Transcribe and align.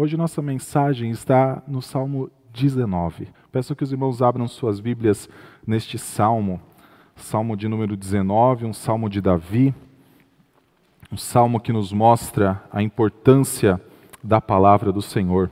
Hoje 0.00 0.16
nossa 0.16 0.40
mensagem 0.40 1.10
está 1.10 1.60
no 1.66 1.82
Salmo 1.82 2.30
19. 2.54 3.30
Peço 3.50 3.74
que 3.74 3.82
os 3.82 3.90
irmãos 3.90 4.22
abram 4.22 4.46
suas 4.46 4.78
Bíblias 4.78 5.28
neste 5.66 5.98
salmo, 5.98 6.60
salmo 7.16 7.56
de 7.56 7.66
número 7.66 7.96
19, 7.96 8.64
um 8.64 8.72
salmo 8.72 9.10
de 9.10 9.20
Davi, 9.20 9.74
um 11.10 11.16
salmo 11.16 11.58
que 11.58 11.72
nos 11.72 11.92
mostra 11.92 12.62
a 12.70 12.80
importância 12.80 13.82
da 14.22 14.40
palavra 14.40 14.92
do 14.92 15.02
Senhor. 15.02 15.50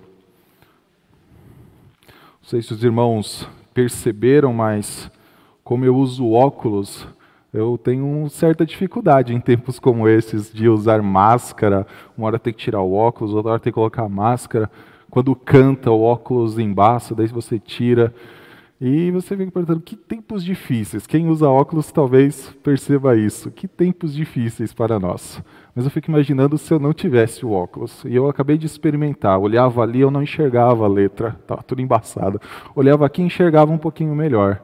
Não 2.06 2.48
sei 2.48 2.62
se 2.62 2.72
os 2.72 2.84
irmãos 2.84 3.48
perceberam, 3.74 4.52
mas 4.52 5.10
como 5.64 5.84
eu 5.84 5.96
uso 5.96 6.30
óculos, 6.30 7.04
eu 7.56 7.78
tenho 7.78 8.28
certa 8.28 8.66
dificuldade 8.66 9.34
em 9.34 9.40
tempos 9.40 9.78
como 9.78 10.06
esses 10.06 10.52
de 10.52 10.68
usar 10.68 11.00
máscara. 11.02 11.86
Uma 12.16 12.26
hora 12.26 12.38
tem 12.38 12.52
que 12.52 12.58
tirar 12.58 12.82
o 12.82 12.92
óculos, 12.92 13.32
outra 13.32 13.52
hora 13.52 13.60
tem 13.60 13.72
que 13.72 13.74
colocar 13.74 14.02
a 14.02 14.08
máscara. 14.08 14.70
Quando 15.08 15.34
canta, 15.34 15.90
o 15.90 16.02
óculos 16.02 16.58
embaça, 16.58 17.14
daí 17.14 17.26
você 17.28 17.58
tira. 17.58 18.12
E 18.78 19.10
você 19.10 19.34
fica 19.34 19.50
perguntando, 19.50 19.80
que 19.80 19.96
tempos 19.96 20.44
difíceis. 20.44 21.06
Quem 21.06 21.30
usa 21.30 21.48
óculos 21.48 21.90
talvez 21.90 22.54
perceba 22.62 23.16
isso. 23.16 23.50
Que 23.50 23.66
tempos 23.66 24.14
difíceis 24.14 24.74
para 24.74 25.00
nós. 25.00 25.42
Mas 25.74 25.86
eu 25.86 25.90
fico 25.90 26.10
imaginando 26.10 26.58
se 26.58 26.74
eu 26.74 26.78
não 26.78 26.92
tivesse 26.92 27.46
o 27.46 27.52
óculos. 27.52 28.04
E 28.04 28.14
eu 28.14 28.28
acabei 28.28 28.58
de 28.58 28.66
experimentar. 28.66 29.38
Olhava 29.38 29.80
ali, 29.80 30.00
eu 30.00 30.10
não 30.10 30.22
enxergava 30.22 30.84
a 30.84 30.88
letra. 30.88 31.34
Estava 31.40 31.62
tudo 31.62 31.80
embaçado. 31.80 32.38
Olhava 32.74 33.06
aqui 33.06 33.22
enxergava 33.22 33.72
um 33.72 33.78
pouquinho 33.78 34.14
melhor. 34.14 34.60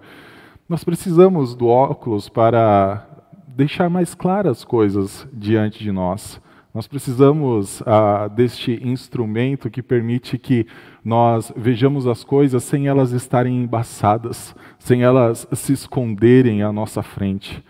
Nós 0.73 0.85
precisamos 0.85 1.55
do 1.55 1.67
óculos 1.67 2.31
para 2.31 3.07
deixar 3.47 3.91
mais 3.91 4.15
claras 4.15 4.61
as 4.61 4.65
coisas 4.65 5.29
diante 5.31 5.85
de 5.85 5.93
nós. 5.93 6.41
Nós 6.73 6.87
precisamos 6.87 7.83
ah, 7.85 8.27
deste 8.27 8.81
instrumento 8.83 9.69
que 9.69 9.83
permite 9.83 10.39
que 10.39 10.67
nós 11.05 11.53
vejamos 11.55 12.07
as 12.07 12.25
coisas 12.25 12.65
sem 12.65 12.89
elas 12.89 13.13
estarem 13.13 13.63
embaçadas, 13.63 14.57
sem 14.79 15.03
elas 15.03 15.47
se 15.53 15.75
esconderem 15.75 16.63
à 16.63 16.73
nossa 16.73 17.03
frente. 17.03 17.63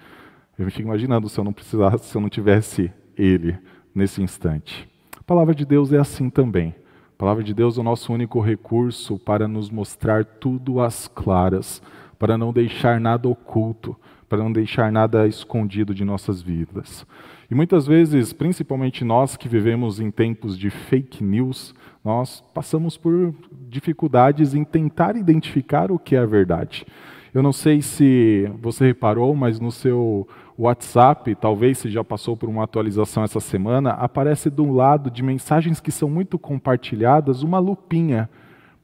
Eu 0.57 0.65
me 0.65 0.71
fico 0.71 0.87
imaginando 0.87 1.29
se 1.29 1.41
eu 1.41 1.43
não 1.43 1.53
precisasse, 1.53 2.05
se 2.05 2.17
eu 2.17 2.21
não 2.21 2.29
tivesse 2.29 2.89
ele 3.19 3.59
nesse 3.93 4.23
instante. 4.23 4.89
A 5.19 5.25
palavra 5.25 5.57
de 5.57 5.67
Deus 5.67 5.93
é 5.93 5.99
assim 5.99 6.31
também. 6.31 6.73
A 7.17 7.19
palavra 7.19 7.43
de 7.43 7.53
Deus 7.53 7.77
é 7.77 7.81
o 7.81 7.85
nosso 7.85 8.13
único 8.13 8.41
recurso 8.41 9.19
para 9.19 9.49
nos 9.49 9.71
mostrar 9.71 10.25
tudo 10.25 10.81
às 10.81 11.09
claras 11.09 11.83
para 12.23 12.39
não 12.39 12.53
deixar 12.53 13.01
nada 13.01 13.29
oculto, 13.29 13.97
para 14.29 14.39
não 14.39 14.53
deixar 14.53 14.93
nada 14.93 15.27
escondido 15.27 15.93
de 15.93 16.05
nossas 16.05 16.41
vidas. 16.41 17.05
E 17.51 17.55
muitas 17.55 17.85
vezes, 17.85 18.33
principalmente 18.33 19.05
nós 19.05 19.37
que 19.37 19.49
vivemos 19.49 19.99
em 19.99 20.09
tempos 20.09 20.57
de 20.57 20.71
fake 20.71 21.25
news, 21.25 21.75
nós 22.05 22.41
passamos 22.55 22.97
por 22.97 23.35
dificuldades 23.69 24.55
em 24.55 24.63
tentar 24.63 25.17
identificar 25.17 25.91
o 25.91 25.99
que 25.99 26.15
é 26.15 26.21
a 26.21 26.25
verdade. 26.25 26.87
Eu 27.35 27.43
não 27.43 27.53
sei 27.53 27.83
se 27.83 28.49
você 28.61 28.87
reparou, 28.87 29.35
mas 29.35 29.59
no 29.59 29.73
seu 29.73 30.29
WhatsApp, 30.57 31.35
talvez 31.35 31.79
se 31.79 31.91
já 31.91 32.05
passou 32.05 32.37
por 32.37 32.49
uma 32.49 32.63
atualização 32.63 33.25
essa 33.25 33.41
semana, 33.41 33.95
aparece 33.95 34.49
do 34.49 34.71
lado 34.71 35.11
de 35.11 35.25
mensagens 35.25 35.81
que 35.81 35.91
são 35.91 36.09
muito 36.09 36.39
compartilhadas 36.39 37.43
uma 37.43 37.59
lupinha 37.59 38.31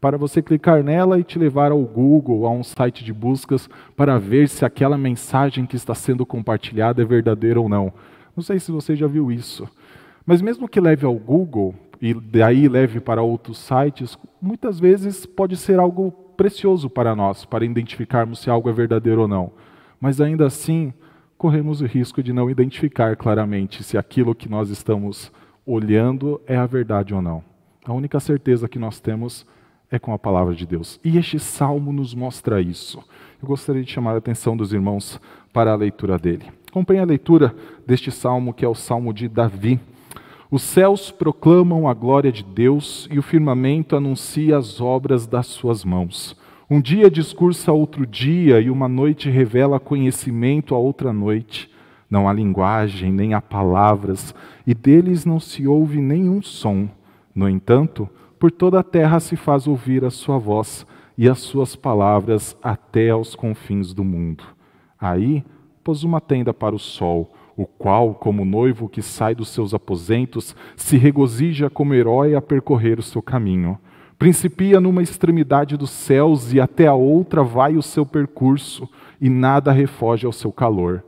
para 0.00 0.16
você 0.16 0.41
clicar 0.41 0.82
nela 0.82 1.18
e 1.18 1.24
te 1.24 1.38
levar 1.38 1.72
ao 1.72 1.82
Google, 1.82 2.46
a 2.46 2.50
um 2.50 2.62
site 2.62 3.04
de 3.04 3.12
buscas, 3.12 3.68
para 3.96 4.18
ver 4.18 4.48
se 4.48 4.64
aquela 4.64 4.96
mensagem 4.96 5.66
que 5.66 5.77
está 5.77 5.94
sendo 5.94 6.24
compartilhada 6.24 7.02
é 7.02 7.04
verdadeira 7.04 7.60
ou 7.60 7.68
não. 7.68 7.92
Não 8.36 8.42
sei 8.42 8.58
se 8.60 8.70
você 8.70 8.94
já 8.94 9.06
viu 9.06 9.32
isso. 9.32 9.69
Mas 10.24 10.41
mesmo 10.41 10.69
que 10.69 10.80
leve 10.80 11.04
ao 11.04 11.14
Google 11.14 11.74
e 12.00 12.14
daí 12.14 12.69
leve 12.69 13.00
para 13.00 13.22
outros 13.22 13.58
sites, 13.58 14.16
muitas 14.41 14.78
vezes 14.78 15.26
pode 15.26 15.56
ser 15.56 15.80
algo 15.80 16.12
precioso 16.36 16.88
para 16.88 17.16
nós, 17.16 17.44
para 17.44 17.64
identificarmos 17.64 18.38
se 18.38 18.48
algo 18.48 18.69
é 18.69 18.72
verdadeiro 18.72 19.22
ou 19.22 19.28
não. 19.28 19.50
Mas 20.00 20.20
ainda 20.20 20.46
assim, 20.46 20.92
corremos 21.37 21.81
o 21.81 21.87
risco 21.87 22.22
de 22.22 22.32
não 22.32 22.48
identificar 22.48 23.16
claramente 23.16 23.82
se 23.82 23.98
aquilo 23.98 24.34
que 24.34 24.48
nós 24.48 24.70
estamos 24.70 25.32
olhando 25.66 26.41
é 26.47 26.56
a 26.56 26.66
verdade 26.66 27.12
ou 27.12 27.20
não. 27.20 27.42
A 27.84 27.92
única 27.92 28.20
certeza 28.20 28.69
que 28.69 28.78
nós 28.78 29.00
temos 29.00 29.44
é 29.44 29.57
é 29.91 29.99
com 29.99 30.12
a 30.12 30.19
palavra 30.19 30.54
de 30.54 30.66
Deus. 30.66 31.00
E 31.04 31.16
este 31.16 31.38
salmo 31.38 31.93
nos 31.93 32.15
mostra 32.15 32.60
isso. 32.60 32.99
Eu 33.41 33.49
gostaria 33.49 33.82
de 33.82 33.91
chamar 33.91 34.15
a 34.15 34.19
atenção 34.19 34.56
dos 34.56 34.72
irmãos 34.72 35.21
para 35.53 35.72
a 35.72 35.76
leitura 35.76 36.19
dele. 36.19 36.47
Acompanhe 36.69 37.00
a 37.00 37.04
leitura 37.04 37.54
deste 37.87 38.10
salmo, 38.10 38.53
que 38.53 38.65
é 38.65 38.69
o 38.69 38.75
salmo 38.75 39.12
de 39.12 39.28
Davi. 39.28 39.81
Os 40.50 40.62
céus 40.62 41.10
proclamam 41.10 41.88
a 41.88 41.94
glória 41.94 42.32
de 42.32 42.43
Deus 42.43 43.09
e 43.10 43.19
o 43.19 43.22
firmamento 43.22 43.97
anuncia 43.97 44.56
as 44.56 44.81
obras 44.81 45.26
das 45.26 45.47
suas 45.47 45.84
mãos. 45.84 46.37
Um 46.70 46.81
dia 46.81 47.10
discursa 47.10 47.72
outro 47.72 48.06
dia 48.06 48.60
e 48.60 48.70
uma 48.70 48.88
noite 48.88 49.31
revela 49.31 49.81
conhecimento 49.81 50.75
a 50.75 50.78
outra 50.78 51.12
noite. 51.12 51.70
Não 52.10 52.28
há 52.28 52.32
linguagem, 52.32 53.12
nem 53.12 53.34
há 53.34 53.41
palavras, 53.41 54.34
e 54.66 54.75
deles 54.75 55.25
não 55.25 55.41
se 55.41 55.66
ouve 55.66 56.00
nenhum 56.00 56.43
som. 56.43 56.88
No 57.34 57.49
entanto, 57.49 58.09
por 58.38 58.50
toda 58.50 58.81
a 58.81 58.82
terra 58.82 59.21
se 59.21 59.37
faz 59.37 59.66
ouvir 59.66 60.04
a 60.04 60.10
sua 60.10 60.38
voz 60.38 60.87
e 61.16 61.28
as 61.28 61.41
suas 61.41 61.75
palavras 61.75 62.56
até 62.62 63.10
aos 63.10 63.34
confins 63.34 63.93
do 63.93 64.04
mundo. 64.04 64.44
Aí 65.00 65.44
pôs 65.82 66.04
uma 66.04 66.21
tenda 66.21 66.54
para 66.54 66.75
o 66.75 66.78
sol, 66.78 67.32
o 67.56 67.66
qual, 67.66 68.15
como 68.15 68.44
noivo 68.44 68.88
que 68.88 69.03
sai 69.03 69.34
dos 69.34 69.49
seus 69.49 69.75
aposentos, 69.75 70.54
se 70.76 70.97
regozija 70.97 71.69
como 71.69 71.94
herói 71.94 72.37
a 72.37 72.41
percorrer 72.41 73.00
o 73.00 73.03
seu 73.03 73.21
caminho. 73.21 73.76
Principia 74.16 74.81
numa 74.81 75.03
extremidade 75.03 75.76
dos 75.76 75.91
céus 75.91 76.53
e 76.53 76.60
até 76.60 76.87
a 76.87 76.94
outra 76.94 77.43
vai 77.43 77.76
o 77.76 77.82
seu 77.82 78.06
percurso, 78.06 78.88
e 79.20 79.28
nada 79.28 79.72
refoge 79.72 80.25
ao 80.25 80.32
seu 80.32 80.53
calor. 80.53 81.05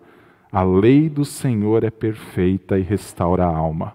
A 0.50 0.62
lei 0.62 1.08
do 1.08 1.24
Senhor 1.24 1.84
é 1.84 1.90
perfeita 1.90 2.76
e 2.76 2.82
restaura 2.82 3.44
a 3.44 3.56
alma. 3.56 3.94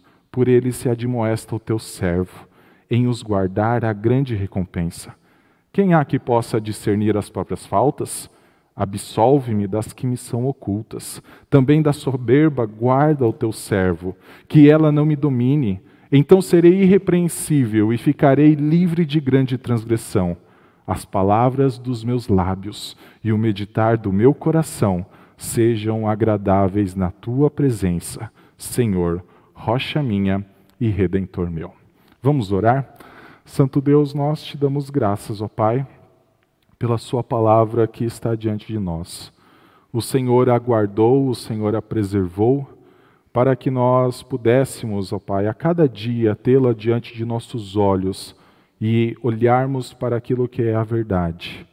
por 0.31 0.47
ele 0.47 0.71
se 0.71 0.87
admoesta 0.87 1.55
o 1.55 1.59
teu 1.59 1.77
servo, 1.77 2.47
em 2.89 3.07
os 3.07 3.21
guardar 3.21 3.83
a 3.83 3.91
grande 3.91 4.35
recompensa. 4.35 5.13
Quem 5.73 5.93
há 5.93 6.03
que 6.03 6.19
possa 6.19 6.59
discernir 6.59 7.17
as 7.17 7.29
próprias 7.29 7.65
faltas? 7.65 8.29
Absolve-me 8.75 9.67
das 9.67 9.93
que 9.93 10.07
me 10.07 10.17
são 10.17 10.45
ocultas. 10.45 11.21
Também 11.49 11.81
da 11.81 11.93
soberba 11.93 12.65
guarda 12.65 13.25
o 13.25 13.33
teu 13.33 13.51
servo, 13.51 14.15
que 14.47 14.69
ela 14.69 14.91
não 14.91 15.05
me 15.05 15.15
domine. 15.15 15.81
Então 16.11 16.41
serei 16.41 16.81
irrepreensível 16.81 17.93
e 17.93 17.97
ficarei 17.97 18.53
livre 18.53 19.05
de 19.05 19.19
grande 19.19 19.57
transgressão. 19.57 20.35
As 20.85 21.05
palavras 21.05 21.77
dos 21.77 22.03
meus 22.03 22.27
lábios 22.27 22.97
e 23.23 23.31
o 23.31 23.37
meditar 23.37 23.97
do 23.97 24.11
meu 24.11 24.33
coração 24.33 25.05
sejam 25.37 26.07
agradáveis 26.07 26.95
na 26.95 27.11
tua 27.11 27.49
presença, 27.49 28.29
Senhor, 28.57 29.23
rocha 29.61 30.01
minha 30.01 30.43
e 30.79 30.89
redentor 30.89 31.51
meu. 31.51 31.71
Vamos 32.19 32.51
orar? 32.51 32.97
Santo 33.45 33.79
Deus, 33.79 34.11
nós 34.11 34.43
te 34.43 34.57
damos 34.57 34.89
graças, 34.89 35.39
ó 35.39 35.47
Pai, 35.47 35.85
pela 36.79 36.97
Sua 36.97 37.23
palavra 37.23 37.85
que 37.85 38.03
está 38.03 38.33
diante 38.33 38.65
de 38.65 38.79
nós. 38.79 39.31
O 39.93 40.01
Senhor 40.01 40.49
a 40.49 40.57
guardou, 40.57 41.27
o 41.29 41.35
Senhor 41.35 41.75
a 41.75 41.81
preservou, 41.81 42.67
para 43.31 43.55
que 43.55 43.69
nós 43.69 44.23
pudéssemos, 44.23 45.13
ó 45.13 45.19
Pai, 45.19 45.45
a 45.45 45.53
cada 45.53 45.87
dia 45.87 46.35
tê-la 46.35 46.73
diante 46.73 47.13
de 47.13 47.23
nossos 47.23 47.77
olhos 47.77 48.35
e 48.81 49.15
olharmos 49.21 49.93
para 49.93 50.15
aquilo 50.15 50.47
que 50.47 50.63
é 50.63 50.73
a 50.73 50.83
verdade, 50.83 51.67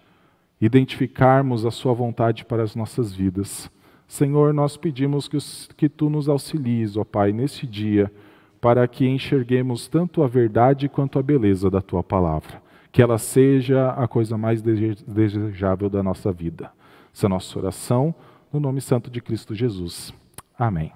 identificarmos 0.61 1.65
a 1.65 1.71
Sua 1.71 1.95
vontade 1.95 2.45
para 2.45 2.63
as 2.63 2.77
nossas 2.77 3.15
vidas. 3.15 3.71
Senhor, 4.09 4.55
nós 4.55 4.79
pedimos 4.79 5.29
que, 5.29 5.37
os, 5.37 5.69
que 5.77 5.87
tu 5.87 6.09
nos 6.09 6.31
auxilies, 6.31 6.97
ó 6.97 7.05
Pai, 7.05 7.31
nesse 7.31 7.67
dia, 7.67 8.11
para 8.59 8.89
que 8.89 9.07
enxerguemos 9.07 9.87
tanto 9.87 10.23
a 10.23 10.27
verdade 10.27 10.89
quanto 10.89 11.19
a 11.19 11.23
beleza 11.23 11.71
da 11.71 11.83
tua 11.83 12.03
palavra. 12.03 12.63
Que 12.91 13.03
ela 13.03 13.19
seja 13.19 13.91
a 13.91 14.09
coisa 14.09 14.39
mais 14.39 14.63
desejável 14.63 15.91
da 15.91 16.03
nossa 16.03 16.33
vida. 16.33 16.73
Essa 17.15 17.27
é 17.27 17.29
a 17.29 17.31
nossa 17.31 17.59
oração, 17.59 18.15
no 18.51 18.59
nome 18.59 18.81
santo 18.81 19.11
de 19.11 19.21
Cristo 19.21 19.55
Jesus. 19.55 20.13
Amém. 20.59 20.91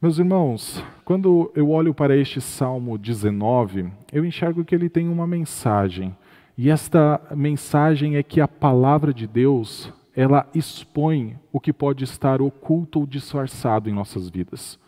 Meus 0.00 0.18
irmãos, 0.18 0.84
quando 1.06 1.50
eu 1.54 1.70
olho 1.70 1.94
para 1.94 2.14
este 2.14 2.40
Salmo 2.40 2.98
19, 2.98 3.90
eu 4.12 4.24
enxergo 4.26 4.62
que 4.62 4.74
ele 4.74 4.90
tem 4.90 5.08
uma 5.08 5.26
mensagem. 5.26 6.14
E 6.58 6.68
esta 6.68 7.18
mensagem 7.34 8.16
é 8.16 8.22
que 8.22 8.42
a 8.42 8.48
palavra 8.48 9.14
de 9.14 9.26
Deus, 9.26 9.90
ela 10.14 10.48
expõe 10.54 11.38
o 11.52 11.60
que 11.60 11.72
pode 11.72 12.04
estar 12.04 12.40
oculto 12.40 13.00
ou 13.00 13.06
disfarçado 13.06 13.88
em 13.88 13.92
nossas 13.92 14.28
vidas. 14.28 14.78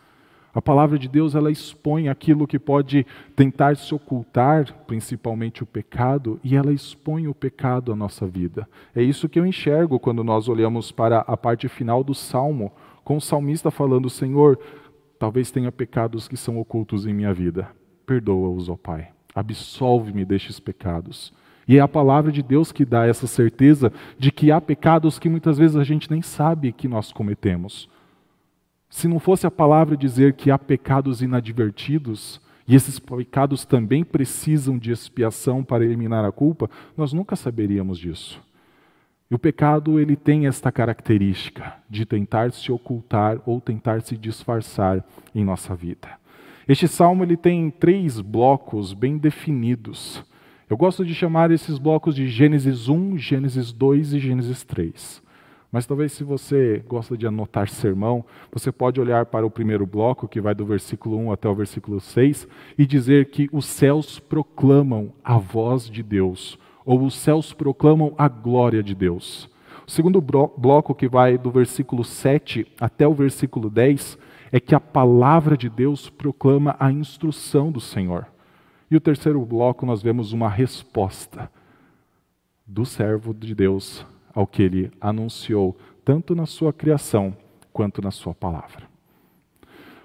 A 0.53 0.61
palavra 0.61 0.97
de 0.97 1.09
Deus, 1.09 1.35
ela 1.35 1.51
expõe 1.51 2.07
aquilo 2.07 2.47
que 2.47 2.57
pode 2.57 3.05
tentar 3.35 3.75
se 3.75 3.93
ocultar, 3.93 4.73
principalmente 4.87 5.61
o 5.61 5.65
pecado, 5.65 6.39
e 6.41 6.55
ela 6.55 6.71
expõe 6.71 7.27
o 7.27 7.33
pecado 7.33 7.91
à 7.91 7.95
nossa 7.95 8.25
vida. 8.25 8.67
É 8.95 9.03
isso 9.03 9.27
que 9.27 9.37
eu 9.37 9.45
enxergo 9.45 9.99
quando 9.99 10.23
nós 10.23 10.47
olhamos 10.47 10.93
para 10.93 11.19
a 11.19 11.35
parte 11.35 11.67
final 11.67 12.05
do 12.05 12.13
salmo, 12.13 12.71
com 13.03 13.17
o 13.17 13.21
salmista 13.21 13.69
falando: 13.69 14.09
Senhor, 14.09 14.57
Talvez 15.17 15.49
tenha 15.49 15.71
pecados 15.71 16.27
que 16.27 16.35
são 16.35 16.59
ocultos 16.59 17.07
em 17.07 17.13
minha 17.13 17.33
vida. 17.33 17.69
Perdoa-os, 18.05 18.69
ó 18.69 18.75
Pai. 18.75 19.09
Absolve-me 19.33 20.25
destes 20.25 20.59
pecados. 20.59 21.33
E 21.67 21.77
é 21.77 21.79
a 21.79 21.87
palavra 21.87 22.31
de 22.31 22.43
Deus 22.43 22.71
que 22.71 22.85
dá 22.85 23.05
essa 23.05 23.27
certeza 23.27 23.91
de 24.17 24.31
que 24.31 24.51
há 24.51 24.61
pecados 24.61 25.17
que 25.17 25.29
muitas 25.29 25.57
vezes 25.57 25.75
a 25.75 25.83
gente 25.83 26.09
nem 26.11 26.21
sabe 26.21 26.71
que 26.71 26.87
nós 26.87 27.11
cometemos. 27.11 27.89
Se 28.89 29.07
não 29.07 29.19
fosse 29.19 29.47
a 29.47 29.51
palavra 29.51 29.97
dizer 29.97 30.33
que 30.33 30.51
há 30.51 30.57
pecados 30.57 31.21
inadvertidos, 31.21 32.39
e 32.67 32.75
esses 32.75 32.99
pecados 32.99 33.65
também 33.65 34.03
precisam 34.03 34.77
de 34.77 34.91
expiação 34.91 35.63
para 35.63 35.83
eliminar 35.83 36.25
a 36.25 36.31
culpa, 36.31 36.69
nós 36.95 37.13
nunca 37.13 37.35
saberíamos 37.35 37.99
disso. 37.99 38.41
E 39.29 39.35
o 39.35 39.39
pecado 39.39 39.99
ele 39.99 40.15
tem 40.15 40.47
esta 40.47 40.71
característica 40.71 41.73
de 41.89 42.05
tentar 42.05 42.51
se 42.51 42.71
ocultar 42.71 43.39
ou 43.45 43.59
tentar 43.59 44.01
se 44.01 44.15
disfarçar 44.15 45.03
em 45.33 45.43
nossa 45.43 45.75
vida. 45.75 46.07
Este 46.67 46.87
salmo 46.87 47.23
ele 47.23 47.37
tem 47.37 47.69
três 47.69 48.19
blocos 48.19 48.93
bem 48.93 49.17
definidos. 49.17 50.23
Eu 50.67 50.75
gosto 50.75 51.05
de 51.05 51.13
chamar 51.13 51.51
esses 51.51 51.77
blocos 51.77 52.15
de 52.15 52.27
Gênesis 52.27 52.89
1, 52.89 53.19
Gênesis 53.19 53.71
2 53.71 54.13
e 54.13 54.19
Gênesis 54.19 54.63
3. 54.63 55.21
Mas 55.71 55.85
talvez 55.85 56.11
se 56.11 56.23
você 56.23 56.83
gosta 56.87 57.15
de 57.15 57.27
anotar 57.27 57.69
sermão, 57.69 58.25
você 58.51 58.71
pode 58.71 58.99
olhar 58.99 59.27
para 59.27 59.45
o 59.45 59.51
primeiro 59.51 59.85
bloco, 59.85 60.27
que 60.27 60.41
vai 60.41 60.55
do 60.55 60.65
versículo 60.65 61.17
1 61.17 61.31
até 61.31 61.47
o 61.47 61.53
versículo 61.53 61.99
6, 61.99 62.47
e 62.79 62.85
dizer 62.87 63.29
que 63.29 63.47
os 63.51 63.67
céus 63.67 64.17
proclamam 64.17 65.13
a 65.23 65.37
voz 65.37 65.87
de 65.87 66.01
Deus 66.01 66.57
ou 66.83 67.03
os 67.03 67.15
céus 67.15 67.53
proclamam 67.53 68.15
a 68.17 68.27
glória 68.27 68.81
de 68.81 68.95
Deus. 68.95 69.47
O 69.87 69.91
segundo 69.91 70.19
bloco, 70.19 70.95
que 70.95 71.07
vai 71.07 71.37
do 71.37 71.51
versículo 71.51 72.03
7 72.03 72.65
até 72.81 73.07
o 73.07 73.13
versículo 73.13 73.69
10, 73.69 74.17
é 74.51 74.59
que 74.59 74.73
a 74.73 74.79
palavra 74.79 75.55
de 75.55 75.69
Deus 75.69 76.09
proclama 76.09 76.75
a 76.79 76.91
instrução 76.91 77.71
do 77.71 77.79
Senhor. 77.79 78.25
E 78.89 78.95
o 78.95 79.01
terceiro 79.01 79.43
bloco, 79.45 79.85
nós 79.85 80.01
vemos 80.01 80.31
uma 80.31 80.49
resposta 80.49 81.49
do 82.65 82.85
servo 82.85 83.33
de 83.33 83.55
Deus 83.55 84.05
ao 84.33 84.45
que 84.45 84.61
ele 84.61 84.91
anunciou, 84.99 85.77
tanto 86.03 86.35
na 86.35 86.45
sua 86.45 86.73
criação 86.73 87.35
quanto 87.71 88.01
na 88.01 88.11
sua 88.11 88.33
palavra. 88.33 88.95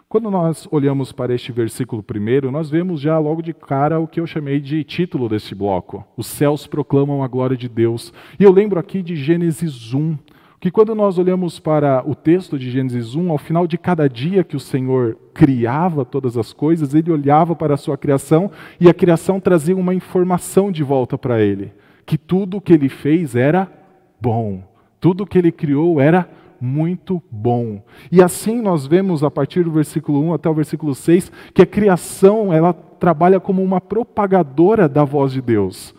Quando 0.09 0.29
nós 0.29 0.67
olhamos 0.73 1.13
para 1.13 1.33
este 1.33 1.53
versículo 1.53 2.03
primeiro, 2.03 2.51
nós 2.51 2.69
vemos 2.69 3.01
já 3.01 3.17
logo 3.19 3.41
de 3.43 3.55
cara 3.55 4.01
o 4.01 4.09
que 4.09 4.19
eu 4.19 4.27
chamei 4.27 4.59
de 4.59 4.83
título 4.83 5.29
deste 5.29 5.55
bloco: 5.55 6.05
Os 6.17 6.27
céus 6.27 6.67
proclamam 6.67 7.23
a 7.23 7.29
glória 7.29 7.57
de 7.57 7.69
Deus. 7.69 8.13
E 8.37 8.43
eu 8.43 8.51
lembro 8.51 8.81
aqui 8.81 9.03
de 9.03 9.15
Gênesis 9.15 9.95
1, 9.95 10.19
que 10.61 10.71
quando 10.71 10.95
nós 10.95 11.17
olhamos 11.17 11.59
para 11.59 12.05
o 12.07 12.15
texto 12.15 12.59
de 12.59 12.71
Gênesis 12.71 13.15
1, 13.15 13.31
ao 13.31 13.39
final 13.39 13.67
de 13.67 13.79
cada 13.79 14.07
dia 14.07 14.45
que 14.45 14.55
o 14.55 14.61
Senhor 14.61 15.17
criava 15.33 16.05
todas 16.05 16.37
as 16.37 16.53
coisas, 16.53 16.93
ele 16.93 17.11
olhava 17.11 17.57
para 17.57 17.73
a 17.73 17.79
sua 17.79 17.97
criação 17.97 18.51
e 18.79 18.87
a 18.87 18.93
criação 18.93 19.41
trazia 19.41 19.75
uma 19.75 19.95
informação 19.95 20.71
de 20.71 20.85
volta 20.85 21.17
para 21.17 21.41
ele: 21.41 21.73
que 22.05 22.19
tudo 22.19 22.59
o 22.59 22.61
que 22.61 22.75
ele 22.75 22.91
fez 22.91 23.35
era 23.35 23.73
bom, 24.21 24.63
tudo 25.01 25.25
o 25.25 25.27
que 25.27 25.39
ele 25.39 25.51
criou 25.51 25.99
era 25.99 26.29
muito 26.61 27.23
bom. 27.31 27.83
E 28.13 28.23
assim 28.23 28.61
nós 28.61 28.87
vemos 28.87 29.25
a 29.25 29.31
partir 29.31 29.65
do 29.65 29.71
versículo 29.71 30.21
1 30.21 30.35
até 30.35 30.51
o 30.51 30.55
versículo 30.55 30.95
6 30.95 31.33
que 31.55 31.63
a 31.63 31.67
criação, 31.67 32.53
ela 32.53 32.75
trabalha 32.75 33.41
como 33.41 33.63
uma 33.63 33.81
propagadora 33.81 34.87
da 34.87 35.05
voz 35.05 35.33
de 35.33 35.41
Deus. 35.41 35.95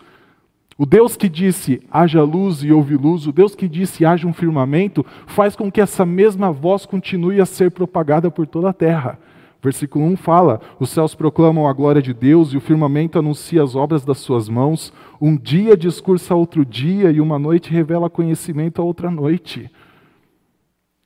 O 0.78 0.86
Deus 0.86 1.16
que 1.16 1.28
disse 1.28 1.82
haja 1.90 2.22
luz 2.22 2.62
e 2.62 2.72
houve 2.72 2.96
luz, 2.96 3.26
o 3.26 3.32
Deus 3.32 3.54
que 3.54 3.68
disse 3.68 4.04
haja 4.04 4.26
um 4.26 4.32
firmamento, 4.32 5.04
faz 5.26 5.54
com 5.54 5.70
que 5.70 5.80
essa 5.80 6.06
mesma 6.06 6.50
voz 6.50 6.86
continue 6.86 7.40
a 7.40 7.46
ser 7.46 7.70
propagada 7.70 8.30
por 8.30 8.46
toda 8.46 8.70
a 8.70 8.72
terra. 8.72 9.18
Versículo 9.62 10.04
1 10.06 10.16
fala: 10.16 10.60
Os 10.80 10.90
céus 10.90 11.14
proclamam 11.14 11.68
a 11.68 11.72
glória 11.72 12.02
de 12.02 12.12
Deus 12.12 12.52
e 12.52 12.56
o 12.56 12.60
firmamento 12.60 13.18
anuncia 13.18 13.62
as 13.62 13.76
obras 13.76 14.04
das 14.04 14.18
suas 14.18 14.48
mãos. 14.48 14.92
Um 15.20 15.36
dia 15.36 15.76
discursa 15.76 16.34
outro 16.34 16.64
dia 16.64 17.12
e 17.12 17.20
uma 17.20 17.38
noite 17.38 17.70
revela 17.70 18.10
conhecimento 18.10 18.82
a 18.82 18.84
outra 18.84 19.10
noite. 19.10 19.70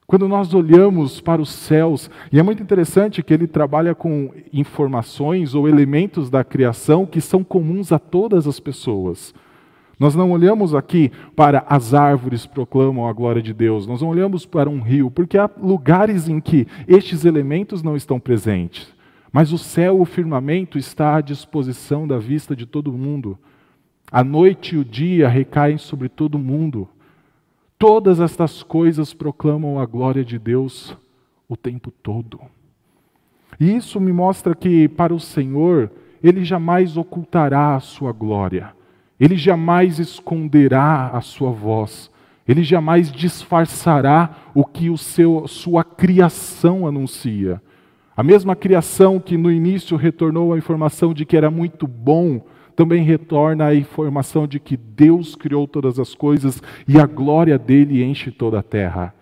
Quando 0.07 0.29
nós 0.29 0.55
olhamos 0.55 1.21
para 1.21 1.43
os 1.43 1.51
céus, 1.51 2.09
e 2.33 2.39
é 2.39 2.43
muito 2.43 2.63
interessante 2.63 3.25
que 3.25 3.35
ele 3.35 3.49
trabalha 3.49 3.93
com 3.93 4.31
informações 4.53 5.53
ou 5.53 5.69
elementos 5.69 6.31
da 6.31 6.45
criação 6.45 7.05
que 7.05 7.21
são 7.21 7.43
comuns 7.43 7.91
a 7.91 7.99
todas 7.99 8.47
as 8.47 8.61
pessoas. 8.61 9.35
Nós 9.99 10.15
não 10.15 10.31
olhamos 10.31 10.75
aqui 10.75 11.11
para 11.35 11.65
as 11.69 11.95
árvores 11.95 12.45
proclamam 12.45 13.09
a 13.09 13.13
glória 13.13 13.41
de 13.41 13.55
Deus, 13.55 13.87
nós 13.87 14.03
não 14.03 14.09
olhamos 14.09 14.45
para 14.45 14.69
um 14.69 14.81
rio, 14.81 15.11
porque 15.11 15.39
há 15.39 15.49
lugares 15.61 16.29
em 16.29 16.39
que 16.39 16.67
estes 16.87 17.25
elementos 17.25 17.83
não 17.83 17.97
estão 17.97 18.21
presentes. 18.21 18.95
Mas 19.33 19.53
o 19.53 19.59
céu, 19.59 20.01
o 20.01 20.05
firmamento, 20.05 20.79
está 20.79 21.17
à 21.17 21.21
disposição 21.21 22.07
da 22.07 22.19
vista 22.19 22.55
de 22.55 22.67
todo 22.67 22.93
mundo. 22.93 23.39
A 24.11 24.23
noite 24.23 24.75
e 24.75 24.79
o 24.79 24.85
dia 24.85 25.29
recaem 25.29 25.79
sobre 25.79 26.09
todo 26.09 26.39
mundo. 26.39 26.89
Todas 27.79 28.21
estas 28.21 28.63
coisas 28.63 29.13
proclamam 29.13 29.79
a 29.79 29.87
glória 29.87 30.25
de 30.25 30.39
Deus 30.39 30.97
o 31.49 31.57
tempo 31.57 31.91
todo. 31.91 32.41
E 33.59 33.75
isso 33.75 34.01
me 34.01 34.13
mostra 34.13 34.55
que 34.55 34.89
para 34.89 35.15
o 35.15 35.21
Senhor, 35.21 35.91
ele 36.23 36.45
jamais 36.45 36.97
ocultará 36.97 37.75
a 37.75 37.81
sua 37.81 38.13
glória, 38.13 38.75
ele 39.19 39.37
jamais 39.37 39.99
esconderá 39.99 41.11
a 41.13 41.21
sua 41.21 41.51
voz, 41.51 42.11
ele 42.47 42.63
jamais 42.63 43.11
disfarçará 43.11 44.31
o 44.55 44.65
que 44.65 44.89
o 44.89 44.97
seu 44.97 45.49
sua 45.49 45.83
criação 45.83 46.87
anuncia. 46.87 47.61
A 48.17 48.23
mesma 48.23 48.57
criação 48.57 49.19
que 49.21 49.37
no 49.37 49.51
início 49.51 49.97
retornou 49.97 50.53
a 50.53 50.59
informação 50.59 51.13
de 51.13 51.25
que 51.25 51.37
era 51.37 51.51
muito 51.51 51.87
bom, 51.87 52.41
também 52.75 53.03
retorna 53.03 53.67
a 53.67 53.75
informação 53.75 54.47
de 54.47 54.61
que 54.61 54.77
Deus 54.77 55.35
criou 55.35 55.67
todas 55.67 55.99
as 55.99 56.15
coisas 56.15 56.63
e 56.87 57.01
a 57.01 57.07
glória 57.07 57.59
dele 57.59 58.05
enche 58.05 58.31
toda 58.31 58.59
a 58.59 58.63
terra. 58.63 59.15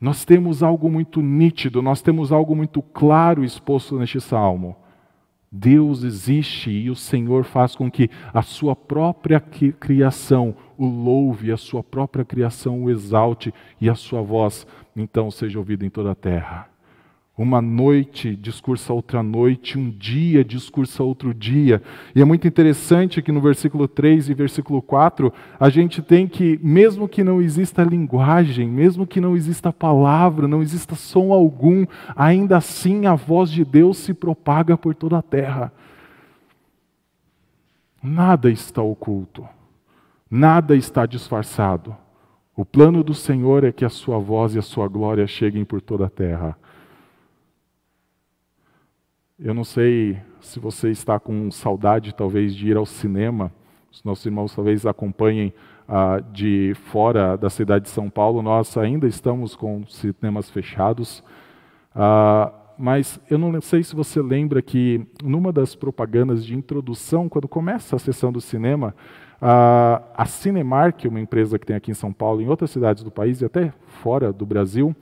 Nós 0.00 0.24
temos 0.24 0.62
algo 0.62 0.90
muito 0.90 1.22
nítido, 1.22 1.80
nós 1.80 2.02
temos 2.02 2.30
algo 2.30 2.54
muito 2.54 2.82
claro 2.82 3.42
exposto 3.42 3.98
neste 3.98 4.20
salmo. 4.20 4.76
Deus 5.56 6.04
existe 6.04 6.70
e 6.70 6.90
o 6.90 6.94
Senhor 6.94 7.44
faz 7.44 7.74
com 7.74 7.90
que 7.90 8.10
a 8.32 8.42
sua 8.42 8.76
própria 8.76 9.40
criação 9.40 10.54
o 10.76 10.86
louve, 10.86 11.50
a 11.50 11.56
sua 11.56 11.82
própria 11.82 12.24
criação 12.24 12.84
o 12.84 12.90
exalte 12.90 13.52
e 13.80 13.88
a 13.88 13.94
sua 13.94 14.20
voz 14.20 14.66
então 14.94 15.30
seja 15.30 15.58
ouvida 15.58 15.84
em 15.84 15.90
toda 15.90 16.10
a 16.10 16.14
terra. 16.14 16.75
Uma 17.38 17.60
noite 17.60 18.34
discursa 18.34 18.94
outra 18.94 19.22
noite, 19.22 19.78
um 19.78 19.90
dia 19.90 20.42
discursa 20.42 21.02
outro 21.02 21.34
dia. 21.34 21.82
E 22.14 22.22
é 22.22 22.24
muito 22.24 22.48
interessante 22.48 23.20
que 23.20 23.30
no 23.30 23.42
versículo 23.42 23.86
3 23.86 24.30
e 24.30 24.34
versículo 24.34 24.80
4, 24.80 25.30
a 25.60 25.68
gente 25.68 26.00
tem 26.00 26.26
que, 26.26 26.58
mesmo 26.62 27.06
que 27.06 27.22
não 27.22 27.42
exista 27.42 27.84
linguagem, 27.84 28.66
mesmo 28.66 29.06
que 29.06 29.20
não 29.20 29.36
exista 29.36 29.70
palavra, 29.70 30.48
não 30.48 30.62
exista 30.62 30.94
som 30.94 31.30
algum, 31.30 31.84
ainda 32.16 32.56
assim 32.56 33.04
a 33.04 33.14
voz 33.14 33.50
de 33.50 33.66
Deus 33.66 33.98
se 33.98 34.14
propaga 34.14 34.74
por 34.74 34.94
toda 34.94 35.18
a 35.18 35.22
terra. 35.22 35.70
Nada 38.02 38.50
está 38.50 38.80
oculto, 38.80 39.46
nada 40.30 40.74
está 40.74 41.04
disfarçado. 41.04 41.94
O 42.56 42.64
plano 42.64 43.04
do 43.04 43.12
Senhor 43.12 43.62
é 43.62 43.72
que 43.72 43.84
a 43.84 43.90
sua 43.90 44.18
voz 44.18 44.54
e 44.54 44.58
a 44.58 44.62
sua 44.62 44.88
glória 44.88 45.26
cheguem 45.26 45.66
por 45.66 45.82
toda 45.82 46.06
a 46.06 46.10
terra. 46.10 46.56
Eu 49.38 49.52
não 49.52 49.64
sei 49.64 50.18
se 50.40 50.58
você 50.58 50.88
está 50.88 51.20
com 51.20 51.50
saudade, 51.50 52.14
talvez, 52.14 52.54
de 52.54 52.68
ir 52.70 52.76
ao 52.78 52.86
cinema. 52.86 53.52
Os 53.92 54.02
nossos 54.02 54.24
irmãos 54.24 54.54
talvez 54.54 54.86
acompanhem 54.86 55.52
ah, 55.86 56.20
de 56.32 56.72
fora 56.90 57.36
da 57.36 57.50
cidade 57.50 57.84
de 57.84 57.90
São 57.90 58.08
Paulo. 58.08 58.40
Nós 58.40 58.74
ainda 58.78 59.06
estamos 59.06 59.54
com 59.54 59.86
cinemas 59.88 60.48
fechados. 60.48 61.22
Ah, 61.94 62.50
mas 62.78 63.20
eu 63.28 63.36
não 63.36 63.60
sei 63.60 63.82
se 63.82 63.94
você 63.94 64.22
lembra 64.22 64.62
que 64.62 65.06
numa 65.22 65.52
das 65.52 65.74
propagandas 65.74 66.42
de 66.42 66.54
introdução, 66.54 67.28
quando 67.28 67.46
começa 67.46 67.94
a 67.94 67.98
sessão 67.98 68.32
do 68.32 68.40
cinema, 68.40 68.94
ah, 69.38 70.00
a 70.16 70.24
Cinemark, 70.24 71.04
uma 71.04 71.20
empresa 71.20 71.58
que 71.58 71.66
tem 71.66 71.76
aqui 71.76 71.90
em 71.90 71.94
São 71.94 72.10
Paulo, 72.10 72.40
em 72.40 72.48
outras 72.48 72.70
cidades 72.70 73.02
do 73.02 73.10
país 73.10 73.42
e 73.42 73.44
até 73.44 73.70
fora 73.86 74.32
do 74.32 74.46
Brasil, 74.46 74.96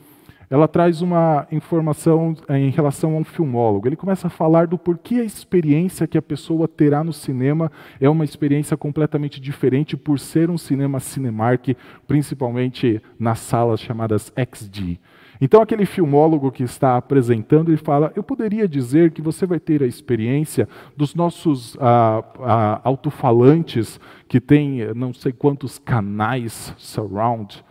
ela 0.48 0.68
traz 0.68 1.02
uma 1.02 1.46
informação 1.50 2.36
eh, 2.48 2.58
em 2.58 2.70
relação 2.70 3.14
a 3.14 3.18
um 3.18 3.24
filmólogo. 3.24 3.88
Ele 3.88 3.96
começa 3.96 4.26
a 4.26 4.30
falar 4.30 4.66
do 4.66 4.78
porquê 4.78 5.16
a 5.16 5.24
experiência 5.24 6.06
que 6.06 6.18
a 6.18 6.22
pessoa 6.22 6.68
terá 6.68 7.02
no 7.02 7.12
cinema 7.12 7.70
é 8.00 8.08
uma 8.08 8.24
experiência 8.24 8.76
completamente 8.76 9.40
diferente 9.40 9.96
por 9.96 10.18
ser 10.18 10.50
um 10.50 10.58
cinema 10.58 11.00
Cinemark, 11.00 11.76
principalmente 12.06 13.00
nas 13.18 13.38
salas 13.40 13.80
chamadas 13.80 14.32
XD. 14.36 14.98
Então, 15.40 15.60
aquele 15.60 15.84
filmólogo 15.84 16.50
que 16.52 16.62
está 16.62 16.96
apresentando, 16.96 17.70
ele 17.70 17.76
fala: 17.76 18.12
Eu 18.14 18.22
poderia 18.22 18.68
dizer 18.68 19.10
que 19.10 19.20
você 19.20 19.44
vai 19.46 19.58
ter 19.58 19.82
a 19.82 19.86
experiência 19.86 20.68
dos 20.96 21.14
nossos 21.14 21.76
ah, 21.80 22.24
ah, 22.40 22.80
alto-falantes, 22.84 24.00
que 24.28 24.40
tem 24.40 24.80
eh, 24.80 24.94
não 24.94 25.12
sei 25.12 25.32
quantos 25.32 25.78
canais 25.78 26.72
surround. 26.78 27.64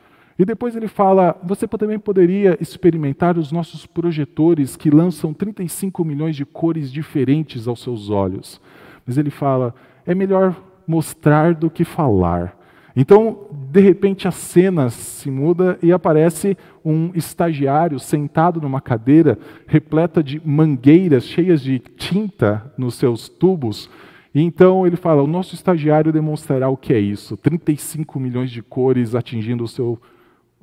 E 0.44 0.46
depois 0.46 0.76
ele 0.76 0.90
fala: 0.90 1.40
Você 1.42 1.66
também 1.66 1.98
poderia 1.98 2.58
experimentar 2.60 3.38
os 3.38 3.50
nossos 3.50 3.86
projetores, 3.86 4.76
que 4.76 4.90
lançam 4.90 5.34
35 5.34 6.04
milhões 6.04 6.36
de 6.36 6.44
cores 6.44 6.92
diferentes 6.92 7.66
aos 7.66 7.82
seus 7.82 8.10
olhos. 8.10 8.60
Mas 9.08 9.18
ele 9.18 9.30
fala: 9.30 9.74
É 10.06 10.14
melhor 10.14 10.54
mostrar 10.86 11.54
do 11.54 11.70
que 11.70 11.86
falar. 11.86 12.60
Então, 12.94 13.48
de 13.72 13.80
repente, 13.80 14.28
a 14.28 14.32
cena 14.32 14.90
se 14.90 15.32
muda 15.32 15.80
e 15.82 15.94
aparece 15.94 16.58
um 16.84 17.12
estagiário 17.16 17.98
sentado 17.98 18.60
numa 18.60 18.82
cadeira 18.82 19.40
repleta 19.66 20.22
de 20.22 20.42
mangueiras 20.46 21.24
cheias 21.24 21.62
de 21.62 21.80
tinta 21.80 22.70
nos 22.78 22.96
seus 22.96 23.30
tubos. 23.30 23.90
E 24.36 24.42
então 24.42 24.86
ele 24.86 24.98
fala: 24.98 25.24
o 25.24 25.28
nosso 25.28 25.56
estagiário 25.56 26.12
demonstrará 26.12 26.68
o 26.68 26.76
que 26.76 26.92
é 26.92 27.00
isso: 27.00 27.38
35 27.38 28.20
milhões 28.20 28.52
de 28.52 28.62
cores 28.62 29.16
atingindo 29.16 29.64
o 29.64 29.70
seu, 29.70 29.98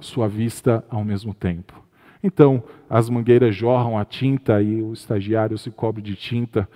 sua 0.07 0.29
vista 0.29 0.85
ao 0.89 1.05
mesmo 1.05 1.35
tempo. 1.35 1.81
Então, 2.23 2.63
as 2.89 3.09
mangueiras 3.09 3.55
jorram 3.55 3.99
a 3.99 4.05
tinta 4.05 4.61
e 4.63 4.83
o 4.83 4.93
estagiário 4.93 5.57
se 5.57 5.71
cobre 5.71 6.03
de 6.03 6.15
tinta. 6.15 6.69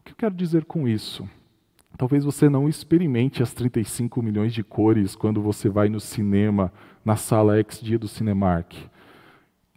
O 0.00 0.04
que 0.04 0.12
eu 0.12 0.16
quero 0.16 0.34
dizer 0.34 0.64
com 0.64 0.88
isso? 0.88 1.28
Talvez 1.96 2.24
você 2.24 2.48
não 2.48 2.68
experimente 2.68 3.42
as 3.42 3.52
35 3.52 4.22
milhões 4.22 4.54
de 4.54 4.62
cores 4.62 5.16
quando 5.16 5.42
você 5.42 5.68
vai 5.68 5.88
no 5.88 5.98
cinema, 5.98 6.72
na 7.04 7.16
sala 7.16 7.60
XD 7.60 7.98
do 7.98 8.08
Cinemark. 8.08 8.72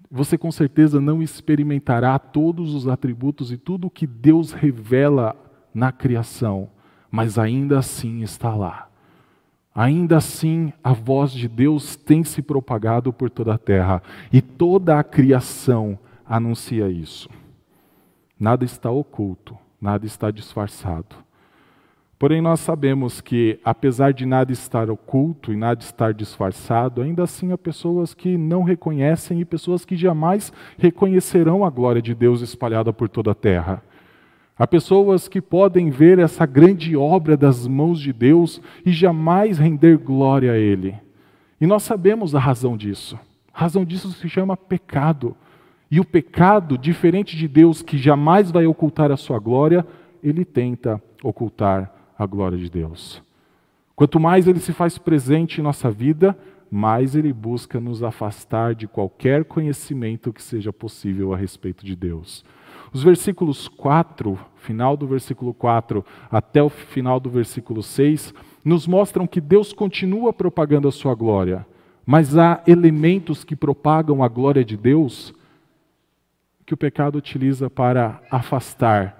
Você 0.09 0.37
com 0.37 0.51
certeza 0.51 1.01
não 1.01 1.23
experimentará 1.23 2.19
todos 2.19 2.75
os 2.75 2.87
atributos 2.87 3.51
e 3.51 3.57
tudo 3.57 3.87
o 3.87 3.89
que 3.89 4.05
Deus 4.05 4.51
revela 4.51 5.35
na 5.73 5.91
criação, 5.91 6.69
mas 7.09 7.39
ainda 7.39 7.79
assim 7.79 8.21
está 8.21 8.53
lá. 8.53 8.90
Ainda 9.73 10.17
assim, 10.17 10.73
a 10.83 10.91
voz 10.91 11.31
de 11.31 11.47
Deus 11.47 11.95
tem 11.95 12.23
se 12.23 12.41
propagado 12.41 13.13
por 13.13 13.29
toda 13.29 13.53
a 13.53 13.57
terra 13.57 14.03
e 14.31 14.41
toda 14.41 14.99
a 14.99 15.03
criação 15.03 15.97
anuncia 16.25 16.89
isso. 16.89 17.29
Nada 18.37 18.65
está 18.65 18.91
oculto, 18.91 19.57
nada 19.79 20.05
está 20.05 20.29
disfarçado. 20.29 21.15
Porém, 22.21 22.39
nós 22.39 22.59
sabemos 22.59 23.19
que, 23.19 23.59
apesar 23.63 24.13
de 24.13 24.27
nada 24.27 24.51
estar 24.51 24.91
oculto 24.91 25.51
e 25.51 25.55
nada 25.55 25.81
estar 25.81 26.13
disfarçado, 26.13 27.01
ainda 27.01 27.23
assim 27.23 27.51
há 27.51 27.57
pessoas 27.57 28.13
que 28.13 28.37
não 28.37 28.61
reconhecem 28.61 29.39
e 29.39 29.45
pessoas 29.45 29.85
que 29.85 29.95
jamais 29.95 30.53
reconhecerão 30.77 31.65
a 31.65 31.69
glória 31.71 32.01
de 32.01 32.13
Deus 32.13 32.41
espalhada 32.41 32.93
por 32.93 33.09
toda 33.09 33.31
a 33.31 33.35
terra. 33.35 33.81
Há 34.57 34.67
pessoas 34.67 35.27
que 35.27 35.41
podem 35.41 35.89
ver 35.89 36.19
essa 36.19 36.45
grande 36.45 36.95
obra 36.95 37.35
das 37.35 37.67
mãos 37.67 37.99
de 37.99 38.13
Deus 38.13 38.61
e 38.85 38.91
jamais 38.91 39.57
render 39.57 39.97
glória 39.97 40.51
a 40.51 40.57
Ele. 40.57 40.95
E 41.59 41.65
nós 41.65 41.83
sabemos 41.83 42.35
a 42.35 42.39
razão 42.39 42.75
disso. 42.75 43.19
A 43.53 43.59
razão 43.59 43.83
disso 43.83 44.11
se 44.11 44.29
chama 44.29 44.57
pecado. 44.57 45.35
E 45.89 45.99
o 45.99 46.05
pecado, 46.05 46.77
diferente 46.77 47.35
de 47.35 47.47
Deus 47.47 47.81
que 47.81 47.97
jamais 47.97 48.49
vai 48.51 48.65
ocultar 48.65 49.11
a 49.11 49.17
sua 49.17 49.39
glória, 49.39 49.85
ele 50.23 50.45
tenta 50.45 51.01
ocultar 51.23 51.93
a 52.17 52.25
glória 52.25 52.57
de 52.57 52.69
Deus. 52.69 53.21
Quanto 53.95 54.19
mais 54.19 54.47
ele 54.47 54.59
se 54.59 54.73
faz 54.73 54.97
presente 54.97 55.59
em 55.59 55.63
nossa 55.63 55.91
vida, 55.91 56.37
mais 56.71 57.15
ele 57.15 57.33
busca 57.33 57.79
nos 57.79 58.01
afastar 58.01 58.73
de 58.73 58.87
qualquer 58.87 59.43
conhecimento 59.43 60.31
que 60.31 60.41
seja 60.41 60.71
possível 60.71 61.33
a 61.33 61.37
respeito 61.37 61.85
de 61.85 61.95
Deus. 61.95 62.45
Os 62.93 63.03
versículos 63.03 63.67
4, 63.67 64.37
final 64.57 64.97
do 64.97 65.07
versículo 65.07 65.53
4 65.53 66.05
até 66.29 66.61
o 66.61 66.69
final 66.69 67.19
do 67.19 67.29
versículo 67.29 67.81
6, 67.81 68.33
nos 68.65 68.85
mostram 68.85 69.25
que 69.25 69.39
Deus 69.39 69.71
continua 69.71 70.33
propagando 70.33 70.87
a 70.87 70.91
sua 70.91 71.15
glória, 71.15 71.65
mas 72.05 72.37
há 72.37 72.61
elementos 72.67 73.43
que 73.43 73.55
propagam 73.55 74.23
a 74.23 74.27
glória 74.27 74.63
de 74.65 74.75
Deus 74.75 75.33
que 76.65 76.73
o 76.73 76.77
pecado 76.77 77.17
utiliza 77.17 77.69
para 77.69 78.21
afastar 78.29 79.17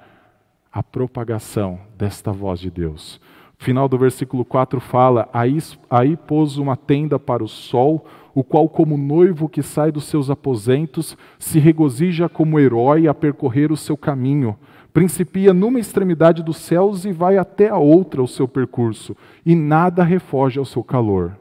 a 0.72 0.82
propagação 0.84 1.80
desta 1.98 2.32
voz 2.32 2.60
de 2.60 2.70
Deus. 2.70 3.20
Final 3.58 3.88
do 3.88 3.98
versículo 3.98 4.44
4 4.44 4.80
fala: 4.80 5.30
aí, 5.32 5.58
aí 5.90 6.18
pôs 6.18 6.58
uma 6.58 6.76
tenda 6.76 7.20
para 7.20 7.44
o 7.44 7.48
sol, 7.48 8.06
o 8.34 8.44
qual, 8.44 8.68
como 8.70 8.98
noivo 8.98 9.50
que 9.50 9.62
sai 9.62 9.92
dos 9.92 10.06
seus 10.06 10.30
aposentos, 10.30 11.18
se 11.38 11.60
regozija 11.60 12.30
como 12.30 12.60
herói 12.60 13.08
a 13.08 13.14
percorrer 13.14 13.72
o 13.72 13.78
seu 13.78 13.98
caminho. 13.98 14.56
Principia 14.94 15.54
numa 15.54 15.80
extremidade 15.80 16.44
dos 16.44 16.58
céus 16.58 17.06
e 17.06 17.12
vai 17.12 17.38
até 17.38 17.70
a 17.70 17.78
outra 17.78 18.22
o 18.22 18.28
seu 18.28 18.48
percurso, 18.48 19.16
e 19.46 19.56
nada 19.56 20.04
refoge 20.04 20.60
ao 20.60 20.66
seu 20.66 20.84
calor. 20.84 21.38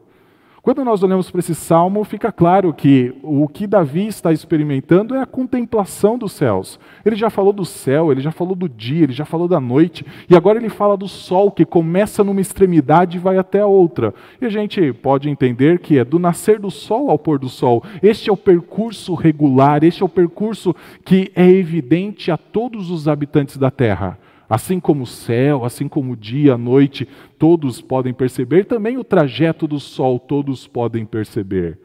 Quando 0.63 0.85
nós 0.85 1.01
olhamos 1.01 1.31
para 1.31 1.39
esse 1.39 1.55
salmo, 1.55 2.03
fica 2.03 2.31
claro 2.31 2.71
que 2.71 3.15
o 3.23 3.47
que 3.47 3.65
Davi 3.65 4.05
está 4.05 4.31
experimentando 4.31 5.15
é 5.15 5.19
a 5.19 5.25
contemplação 5.25 6.19
dos 6.19 6.33
céus. 6.33 6.79
Ele 7.03 7.15
já 7.15 7.31
falou 7.31 7.51
do 7.51 7.65
céu, 7.65 8.11
ele 8.11 8.21
já 8.21 8.31
falou 8.31 8.53
do 8.53 8.69
dia, 8.69 9.05
ele 9.05 9.11
já 9.11 9.25
falou 9.25 9.47
da 9.47 9.59
noite, 9.59 10.05
e 10.29 10.35
agora 10.35 10.59
ele 10.59 10.69
fala 10.69 10.95
do 10.95 11.07
sol, 11.07 11.49
que 11.49 11.65
começa 11.65 12.23
numa 12.23 12.39
extremidade 12.39 13.17
e 13.17 13.19
vai 13.19 13.39
até 13.39 13.61
a 13.61 13.65
outra. 13.65 14.13
E 14.39 14.45
a 14.45 14.49
gente 14.49 14.93
pode 14.93 15.31
entender 15.31 15.79
que 15.79 15.97
é 15.97 16.05
do 16.05 16.19
nascer 16.19 16.59
do 16.59 16.69
sol 16.69 17.09
ao 17.09 17.17
pôr 17.17 17.39
do 17.39 17.49
sol. 17.49 17.83
Este 18.03 18.29
é 18.29 18.33
o 18.33 18.37
percurso 18.37 19.15
regular, 19.15 19.83
este 19.83 20.03
é 20.03 20.05
o 20.05 20.09
percurso 20.09 20.75
que 21.03 21.31
é 21.35 21.49
evidente 21.49 22.29
a 22.29 22.37
todos 22.37 22.91
os 22.91 23.07
habitantes 23.07 23.57
da 23.57 23.71
terra. 23.71 24.15
Assim 24.51 24.81
como 24.81 25.03
o 25.03 25.07
céu, 25.07 25.63
assim 25.63 25.87
como 25.87 26.11
o 26.11 26.17
dia, 26.17 26.55
a 26.55 26.57
noite, 26.57 27.07
todos 27.39 27.79
podem 27.79 28.13
perceber, 28.13 28.65
também 28.65 28.97
o 28.97 29.03
trajeto 29.03 29.65
do 29.65 29.79
sol 29.79 30.19
todos 30.19 30.67
podem 30.67 31.05
perceber. 31.05 31.79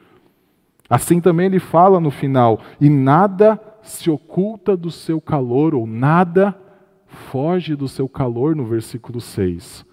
Assim 0.90 1.20
também 1.20 1.46
ele 1.46 1.60
fala 1.60 2.00
no 2.00 2.10
final: 2.10 2.60
e 2.80 2.90
nada 2.90 3.60
se 3.84 4.10
oculta 4.10 4.76
do 4.76 4.90
seu 4.90 5.20
calor, 5.20 5.76
ou 5.76 5.86
nada 5.86 6.60
foge 7.06 7.76
do 7.76 7.86
seu 7.86 8.08
calor, 8.08 8.56
no 8.56 8.66
versículo 8.66 9.20
6. 9.20 9.86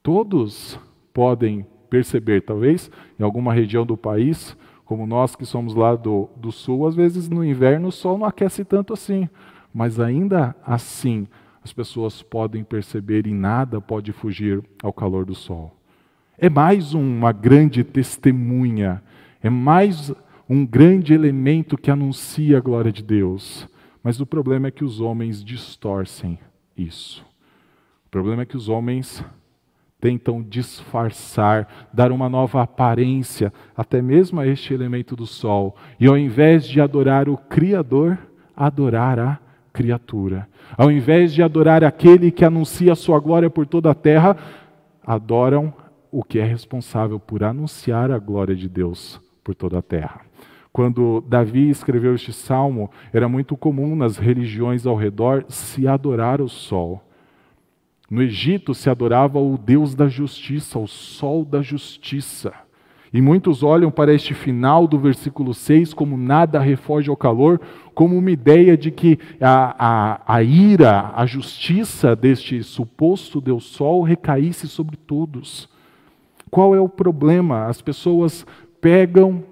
Todos 0.00 0.78
podem 1.12 1.66
perceber, 1.90 2.42
talvez 2.42 2.88
em 3.18 3.24
alguma 3.24 3.52
região 3.52 3.84
do 3.84 3.96
país, 3.96 4.56
como 4.84 5.08
nós 5.08 5.34
que 5.34 5.44
somos 5.44 5.74
lá 5.74 5.96
do, 5.96 6.28
do 6.36 6.52
sul, 6.52 6.86
às 6.86 6.94
vezes 6.94 7.28
no 7.28 7.44
inverno 7.44 7.88
o 7.88 7.92
sol 7.92 8.16
não 8.16 8.26
aquece 8.28 8.64
tanto 8.64 8.92
assim 8.92 9.28
mas 9.74 9.98
ainda 9.98 10.54
assim 10.64 11.26
as 11.64 11.72
pessoas 11.72 12.22
podem 12.22 12.62
perceber 12.62 13.26
e 13.26 13.34
nada 13.34 13.80
pode 13.80 14.12
fugir 14.12 14.62
ao 14.82 14.92
calor 14.92 15.24
do 15.24 15.34
sol. 15.34 15.76
É 16.38 16.48
mais 16.48 16.94
uma 16.94 17.32
grande 17.32 17.82
testemunha, 17.82 19.02
é 19.42 19.50
mais 19.50 20.12
um 20.48 20.64
grande 20.64 21.12
elemento 21.14 21.76
que 21.76 21.90
anuncia 21.90 22.58
a 22.58 22.60
glória 22.60 22.92
de 22.92 23.02
Deus. 23.02 23.68
Mas 24.02 24.20
o 24.20 24.26
problema 24.26 24.68
é 24.68 24.70
que 24.70 24.84
os 24.84 25.00
homens 25.00 25.42
distorcem 25.42 26.38
isso. 26.76 27.24
O 28.06 28.10
problema 28.10 28.42
é 28.42 28.46
que 28.46 28.56
os 28.56 28.68
homens 28.68 29.24
tentam 29.98 30.42
disfarçar, 30.42 31.88
dar 31.90 32.12
uma 32.12 32.28
nova 32.28 32.60
aparência, 32.60 33.50
até 33.74 34.02
mesmo 34.02 34.38
a 34.38 34.46
este 34.46 34.74
elemento 34.74 35.16
do 35.16 35.26
sol. 35.26 35.74
E 35.98 36.06
ao 36.06 36.18
invés 36.18 36.66
de 36.66 36.78
adorar 36.78 37.26
o 37.26 37.38
Criador, 37.38 38.18
adorar 38.54 39.18
a 39.18 39.38
criatura. 39.74 40.48
Ao 40.78 40.90
invés 40.90 41.34
de 41.34 41.42
adorar 41.42 41.84
aquele 41.84 42.30
que 42.30 42.44
anuncia 42.44 42.92
a 42.92 42.96
sua 42.96 43.18
glória 43.18 43.50
por 43.50 43.66
toda 43.66 43.90
a 43.90 43.94
terra, 43.94 44.36
adoram 45.04 45.74
o 46.10 46.22
que 46.22 46.38
é 46.38 46.44
responsável 46.44 47.18
por 47.18 47.42
anunciar 47.42 48.12
a 48.12 48.18
glória 48.18 48.54
de 48.54 48.68
Deus 48.68 49.20
por 49.42 49.52
toda 49.54 49.78
a 49.78 49.82
terra. 49.82 50.20
Quando 50.72 51.20
Davi 51.28 51.68
escreveu 51.68 52.14
este 52.14 52.32
salmo, 52.32 52.90
era 53.12 53.28
muito 53.28 53.56
comum 53.56 53.96
nas 53.96 54.16
religiões 54.16 54.86
ao 54.86 54.96
redor 54.96 55.44
se 55.48 55.86
adorar 55.88 56.40
o 56.40 56.48
sol. 56.48 57.02
No 58.08 58.22
Egito 58.22 58.74
se 58.74 58.88
adorava 58.88 59.40
o 59.40 59.58
Deus 59.58 59.94
da 59.94 60.06
justiça, 60.06 60.78
o 60.78 60.86
sol 60.86 61.44
da 61.44 61.62
justiça. 61.62 62.52
E 63.14 63.22
muitos 63.22 63.62
olham 63.62 63.92
para 63.92 64.12
este 64.12 64.34
final 64.34 64.88
do 64.88 64.98
versículo 64.98 65.54
6 65.54 65.94
como 65.94 66.16
nada 66.16 66.58
refoge 66.58 67.08
ao 67.08 67.16
calor, 67.16 67.60
como 67.94 68.18
uma 68.18 68.30
ideia 68.32 68.76
de 68.76 68.90
que 68.90 69.20
a, 69.40 69.76
a, 69.78 70.34
a 70.34 70.42
ira, 70.42 71.12
a 71.14 71.24
justiça 71.24 72.16
deste 72.16 72.60
suposto 72.64 73.40
Deus 73.40 73.66
Sol 73.66 74.02
recaísse 74.02 74.66
sobre 74.66 74.96
todos. 74.96 75.68
Qual 76.50 76.74
é 76.74 76.80
o 76.80 76.88
problema? 76.88 77.66
As 77.66 77.80
pessoas 77.80 78.44
pegam 78.80 79.44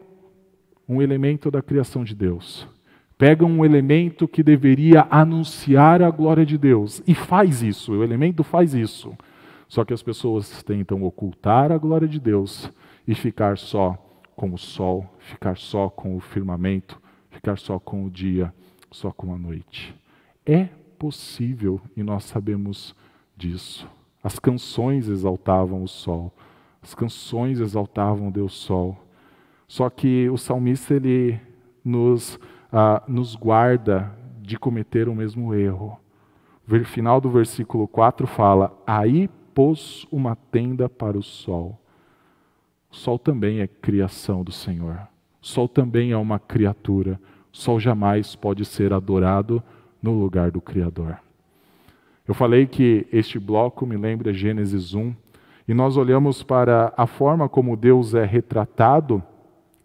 um 0.89 1.01
elemento 1.01 1.49
da 1.49 1.63
criação 1.63 2.03
de 2.03 2.17
Deus, 2.17 2.67
pega 3.17 3.47
um 3.47 3.65
elemento 3.65 4.27
que 4.27 4.43
deveria 4.43 5.07
anunciar 5.09 6.03
a 6.03 6.11
glória 6.11 6.45
de 6.45 6.59
Deus 6.59 7.01
e 7.07 7.15
faz 7.15 7.63
isso, 7.63 7.93
o 7.93 8.03
elemento 8.03 8.43
faz 8.43 8.75
isso. 8.75 9.13
Só 9.69 9.85
que 9.85 9.95
as 9.95 10.03
pessoas 10.03 10.65
tentam 10.65 11.05
ocultar 11.05 11.71
a 11.71 11.79
glória 11.79 12.09
de 12.09 12.19
Deus 12.19 12.69
e 13.07 13.15
ficar 13.15 13.59
só 13.59 13.97
com 14.35 14.53
o 14.53 14.59
sol, 14.59 15.09
ficar 15.19 15.57
só 15.57 15.89
com 15.89 16.17
o 16.17 16.21
firmamento, 16.21 17.01
ficar 17.31 17.59
só 17.59 17.79
com 17.79 18.05
o 18.05 18.11
dia, 18.11 18.53
só 18.91 19.11
com 19.11 19.35
a 19.35 19.39
noite. 19.39 19.95
É 20.45 20.69
possível 20.99 21.81
e 21.97 22.03
nós 22.03 22.25
sabemos 22.25 22.95
disso. 23.37 23.89
As 24.23 24.39
canções 24.39 25.09
exaltavam 25.09 25.83
o 25.83 25.89
sol, 25.89 26.33
as 26.83 26.95
canções 26.95 27.61
exaltavam 27.61 28.31
Deus 28.31 28.55
Sol. 28.55 28.99
Só 29.69 29.89
que 29.89 30.29
o 30.29 30.37
salmista 30.37 30.95
ele 30.95 31.41
nos, 31.85 32.39
ah, 32.73 33.03
nos 33.07 33.37
guarda 33.37 34.13
de 34.41 34.59
cometer 34.59 35.09
o 35.09 35.15
mesmo 35.15 35.55
erro. 35.55 35.99
O 36.69 36.85
final 36.85 37.21
do 37.21 37.31
versículo 37.31 37.87
4 37.87 38.27
fala: 38.27 38.77
Aí 38.87 39.29
pôs 39.55 40.07
uma 40.11 40.35
tenda 40.35 40.89
para 40.89 41.17
o 41.17 41.23
sol. 41.23 41.79
O 42.93 42.97
sol 42.97 43.19
também 43.19 43.61
é 43.61 43.67
criação 43.67 44.45
do 44.45 44.53
Senhor. 44.53 45.09
O 45.41 45.47
sol 45.47 45.67
também 45.67 46.13
é 46.13 46.17
uma 46.17 46.39
criatura. 46.39 47.19
O 47.51 47.57
sol 47.57 47.81
jamais 47.81 48.37
pode 48.37 48.67
ser 48.67 48.93
adorado 48.93 49.63
no 50.03 50.13
lugar 50.13 50.51
do 50.51 50.61
Criador. 50.61 51.19
Eu 52.29 52.35
falei 52.35 52.67
que 52.67 53.07
este 53.11 53.39
bloco 53.39 53.87
me 53.87 53.97
lembra 53.97 54.33
Gênesis 54.33 54.93
1, 54.95 55.15
e 55.67 55.73
nós 55.73 55.97
olhamos 55.97 56.43
para 56.43 56.93
a 56.95 57.07
forma 57.07 57.49
como 57.49 57.77
Deus 57.77 58.15
é 58.15 58.27
retratado 58.27 59.23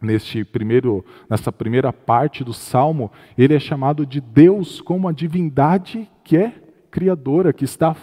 neste 0.01 0.43
primeiro, 0.43 1.03
nessa 1.29 1.51
primeira 1.51 1.93
parte 1.93 2.43
do 2.43 2.53
salmo, 2.53 3.11
ele 3.37 3.55
é 3.55 3.59
chamado 3.59 4.05
de 4.05 4.19
Deus 4.19 4.81
como 4.81 5.07
a 5.07 5.13
divindade 5.13 6.09
que 6.23 6.35
é 6.37 6.53
criadora, 6.91 7.53
que 7.53 7.63
está 7.63 7.95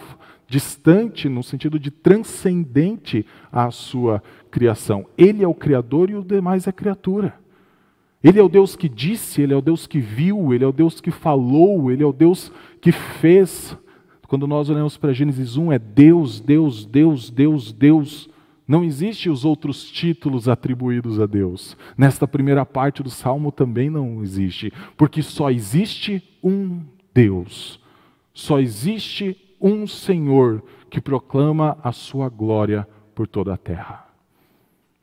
distante 0.47 1.27
no 1.27 1.43
sentido 1.43 1.79
de 1.79 1.89
transcendente 1.89 3.25
à 3.51 3.71
sua 3.71 4.21
criação. 4.55 5.05
Ele 5.17 5.43
é 5.43 5.47
o 5.47 5.53
criador 5.53 6.09
e 6.09 6.15
o 6.15 6.23
demais 6.23 6.65
é 6.65 6.71
criatura. 6.71 7.37
Ele 8.23 8.39
é 8.39 8.41
o 8.41 8.47
Deus 8.47 8.73
que 8.73 8.87
disse, 8.87 9.41
ele 9.41 9.53
é 9.53 9.57
o 9.57 9.61
Deus 9.61 9.85
que 9.85 9.99
viu, 9.99 10.53
ele 10.53 10.63
é 10.63 10.67
o 10.67 10.71
Deus 10.71 11.01
que 11.01 11.11
falou, 11.11 11.91
ele 11.91 12.01
é 12.01 12.05
o 12.05 12.13
Deus 12.13 12.49
que 12.79 12.93
fez. 12.93 13.77
Quando 14.29 14.47
nós 14.47 14.69
olhamos 14.69 14.95
para 14.95 15.11
Gênesis 15.11 15.57
1, 15.57 15.73
é 15.73 15.77
Deus, 15.77 16.39
Deus, 16.39 16.85
Deus, 16.85 17.29
Deus, 17.29 17.73
Deus. 17.73 18.29
Não 18.65 18.81
existem 18.81 19.29
os 19.29 19.43
outros 19.43 19.83
títulos 19.83 20.47
atribuídos 20.47 21.19
a 21.19 21.25
Deus. 21.25 21.75
Nesta 21.97 22.25
primeira 22.25 22.65
parte 22.65 23.03
do 23.03 23.09
salmo 23.09 23.51
também 23.51 23.89
não 23.89 24.23
existe, 24.23 24.71
porque 24.95 25.21
só 25.21 25.51
existe 25.51 26.23
um 26.41 26.79
Deus. 27.13 27.77
Só 28.33 28.61
existe 28.61 29.35
um 29.59 29.85
Senhor 29.85 30.63
que 30.89 31.01
proclama 31.01 31.77
a 31.83 31.91
sua 31.91 32.29
glória 32.29 32.87
por 33.13 33.27
toda 33.27 33.53
a 33.53 33.57
terra. 33.57 34.04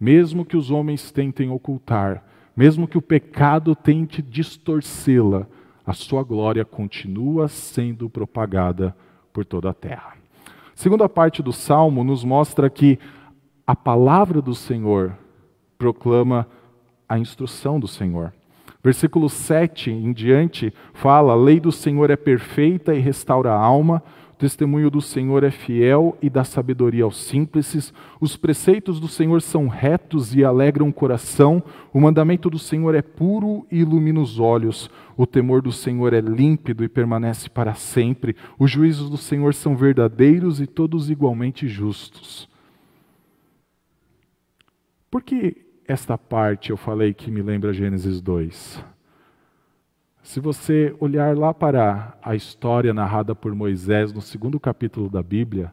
Mesmo 0.02 0.44
que 0.44 0.56
os 0.56 0.68
homens 0.68 1.12
tentem 1.12 1.48
ocultar, 1.48 2.24
mesmo 2.56 2.88
que 2.88 2.98
o 2.98 3.00
pecado 3.00 3.76
tente 3.76 4.20
distorcê-la, 4.20 5.46
a 5.86 5.92
sua 5.92 6.24
glória 6.24 6.64
continua 6.64 7.46
sendo 7.46 8.10
propagada 8.10 8.96
por 9.32 9.44
toda 9.44 9.70
a 9.70 9.72
terra. 9.72 10.14
Segunda 10.74 11.08
parte 11.08 11.40
do 11.40 11.52
salmo 11.52 12.02
nos 12.02 12.24
mostra 12.24 12.68
que 12.68 12.98
a 13.64 13.76
palavra 13.76 14.42
do 14.42 14.56
Senhor 14.56 15.16
proclama 15.78 16.48
a 17.08 17.16
instrução 17.16 17.78
do 17.78 17.86
Senhor. 17.86 18.32
Versículo 18.82 19.28
7 19.28 19.92
em 19.92 20.12
diante 20.12 20.74
fala: 20.92 21.34
A 21.34 21.36
lei 21.36 21.60
do 21.60 21.70
Senhor 21.70 22.10
é 22.10 22.16
perfeita 22.16 22.92
e 22.92 22.98
restaura 22.98 23.52
a 23.52 23.56
alma, 23.56 24.02
testemunho 24.42 24.90
do 24.90 25.00
Senhor 25.00 25.44
é 25.44 25.52
fiel 25.52 26.18
e 26.20 26.28
dá 26.28 26.42
sabedoria 26.42 27.04
aos 27.04 27.16
simples. 27.16 27.94
Os 28.20 28.36
preceitos 28.36 28.98
do 28.98 29.06
Senhor 29.06 29.40
são 29.40 29.68
retos 29.68 30.34
e 30.34 30.42
alegram 30.42 30.88
o 30.88 30.92
coração. 30.92 31.62
O 31.92 32.00
mandamento 32.00 32.50
do 32.50 32.58
Senhor 32.58 32.92
é 32.96 33.02
puro 33.02 33.64
e 33.70 33.78
ilumina 33.78 34.18
os 34.18 34.40
olhos. 34.40 34.90
O 35.16 35.28
temor 35.28 35.62
do 35.62 35.70
Senhor 35.70 36.12
é 36.12 36.20
límpido 36.20 36.82
e 36.82 36.88
permanece 36.88 37.48
para 37.48 37.74
sempre. 37.74 38.34
Os 38.58 38.68
juízos 38.68 39.08
do 39.08 39.16
Senhor 39.16 39.54
são 39.54 39.76
verdadeiros 39.76 40.60
e 40.60 40.66
todos 40.66 41.08
igualmente 41.08 41.68
justos. 41.68 42.48
Por 45.08 45.22
que 45.22 45.56
esta 45.86 46.18
parte 46.18 46.70
eu 46.70 46.76
falei 46.76 47.14
que 47.14 47.30
me 47.30 47.42
lembra 47.42 47.72
Gênesis 47.72 48.20
2? 48.20 48.84
Se 50.22 50.38
você 50.38 50.94
olhar 51.00 51.36
lá 51.36 51.52
para 51.52 52.16
a 52.22 52.36
história 52.36 52.94
narrada 52.94 53.34
por 53.34 53.52
Moisés 53.54 54.12
no 54.12 54.20
segundo 54.20 54.58
capítulo 54.60 55.10
da 55.10 55.20
Bíblia, 55.20 55.72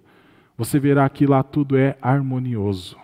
você 0.57 0.79
verá 0.79 1.07
que 1.07 1.27
lá 1.27 1.43
tudo 1.43 1.77
é 1.77 1.95
harmonioso. 2.01 2.97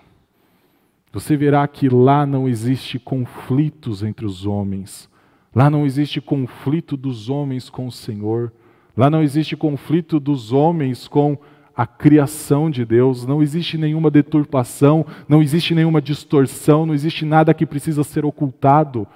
Você 1.14 1.38
verá 1.38 1.66
que 1.68 1.88
lá 1.88 2.26
não 2.26 2.50
existe 2.50 2.98
conflitos 2.98 4.04
entre 4.04 4.26
os 4.26 4.46
homens. 4.46 5.08
Lá 5.54 5.70
não 5.70 5.86
existe 5.86 6.20
conflito 6.20 6.98
dos 6.98 7.30
homens 7.30 7.70
com 7.70 7.88
o 7.88 7.92
Senhor. 7.92 8.52
Lá 8.98 9.10
não 9.10 9.22
existe 9.22 9.56
conflito 9.56 10.20
dos 10.20 10.52
homens 10.52 11.08
com 11.08 11.38
a 11.78 11.86
criação 11.86 12.72
de 12.72 12.84
Deus. 12.84 13.26
Não 13.26 13.42
existe 13.42 13.78
nenhuma 13.78 14.10
deturpação, 14.10 15.06
não 15.30 15.44
existe 15.44 15.76
nenhuma 15.76 16.02
distorção, 16.02 16.88
não 16.88 16.94
existe 16.94 17.24
nada 17.24 17.54
que 17.54 17.68
precisa 17.68 18.04
ser 18.04 18.26
ocultado. 18.26 19.08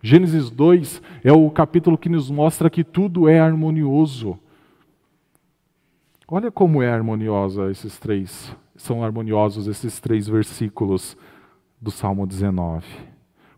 Gênesis 0.00 0.48
2 0.50 1.02
é 1.24 1.32
o 1.32 1.50
capítulo 1.50 1.98
que 1.98 2.08
nos 2.08 2.30
mostra 2.30 2.70
que 2.70 2.84
tudo 2.84 3.28
é 3.28 3.40
harmonioso. 3.40 4.38
Olha 6.28 6.52
como 6.52 6.82
é 6.82 6.90
harmoniosa 6.90 7.70
esses 7.70 7.98
três, 7.98 8.54
são 8.76 9.02
harmoniosos 9.02 9.66
esses 9.66 9.98
três 9.98 10.28
versículos 10.28 11.16
do 11.80 11.90
Salmo 11.90 12.26
19. 12.26 12.86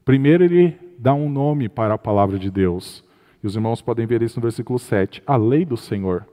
Primeiro 0.03 0.43
ele 0.45 0.79
dá 0.99 1.13
um 1.13 1.29
nome 1.29 1.69
para 1.69 1.95
a 1.95 1.99
palavra 1.99 2.39
de 2.39 2.51
Deus. 2.51 3.05
E 3.43 3.47
os 3.47 3.55
irmãos 3.55 3.83
podem 3.83 4.07
ver 4.07 4.23
isso 4.23 4.39
no 4.39 4.43
versículo 4.43 4.79
7, 4.79 5.23
a 5.27 5.37
lei 5.37 5.65
do 5.65 5.77
Senhor. 5.77 6.27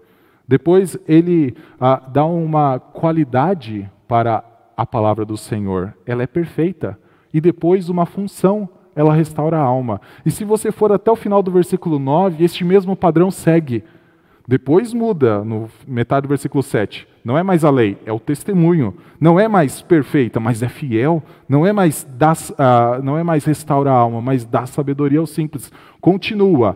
Depois 0.47 0.97
ele 1.05 1.53
ah, 1.79 2.01
dá 2.07 2.25
uma 2.25 2.79
qualidade 2.79 3.89
para 4.07 4.43
a 4.75 4.85
palavra 4.85 5.25
do 5.25 5.35
Senhor. 5.35 5.93
Ela 6.05 6.23
é 6.23 6.27
perfeita. 6.27 6.97
E 7.33 7.41
depois 7.41 7.89
uma 7.89 8.05
função 8.05 8.69
ela 8.97 9.13
restaura 9.13 9.57
a 9.57 9.61
alma. 9.61 10.01
E 10.25 10.31
se 10.31 10.43
você 10.43 10.71
for 10.71 10.91
até 10.91 11.11
o 11.11 11.15
final 11.15 11.43
do 11.43 11.51
versículo 11.51 11.99
9, 11.99 12.43
este 12.43 12.65
mesmo 12.65 12.95
padrão 12.95 13.29
segue. 13.29 13.83
Depois 14.47 14.93
muda, 14.93 15.43
no 15.43 15.69
metade 15.87 16.23
do 16.23 16.29
versículo 16.29 16.63
7. 16.63 17.07
Não 17.23 17.37
é 17.37 17.43
mais 17.43 17.63
a 17.63 17.69
lei, 17.69 17.97
é 18.05 18.11
o 18.11 18.19
testemunho. 18.19 18.95
Não 19.19 19.39
é 19.39 19.47
mais 19.47 19.81
perfeita, 19.81 20.39
mas 20.39 20.63
é 20.63 20.67
fiel. 20.67 21.21
Não 21.47 21.65
é 21.65 21.71
mais, 21.71 22.07
dá, 22.17 22.33
uh, 22.33 23.03
não 23.03 23.17
é 23.17 23.23
mais 23.23 23.45
restaura 23.45 23.91
a 23.91 23.95
alma, 23.95 24.19
mas 24.19 24.45
dá 24.45 24.65
sabedoria 24.65 25.19
ao 25.19 25.27
simples. 25.27 25.71
Continua. 26.01 26.75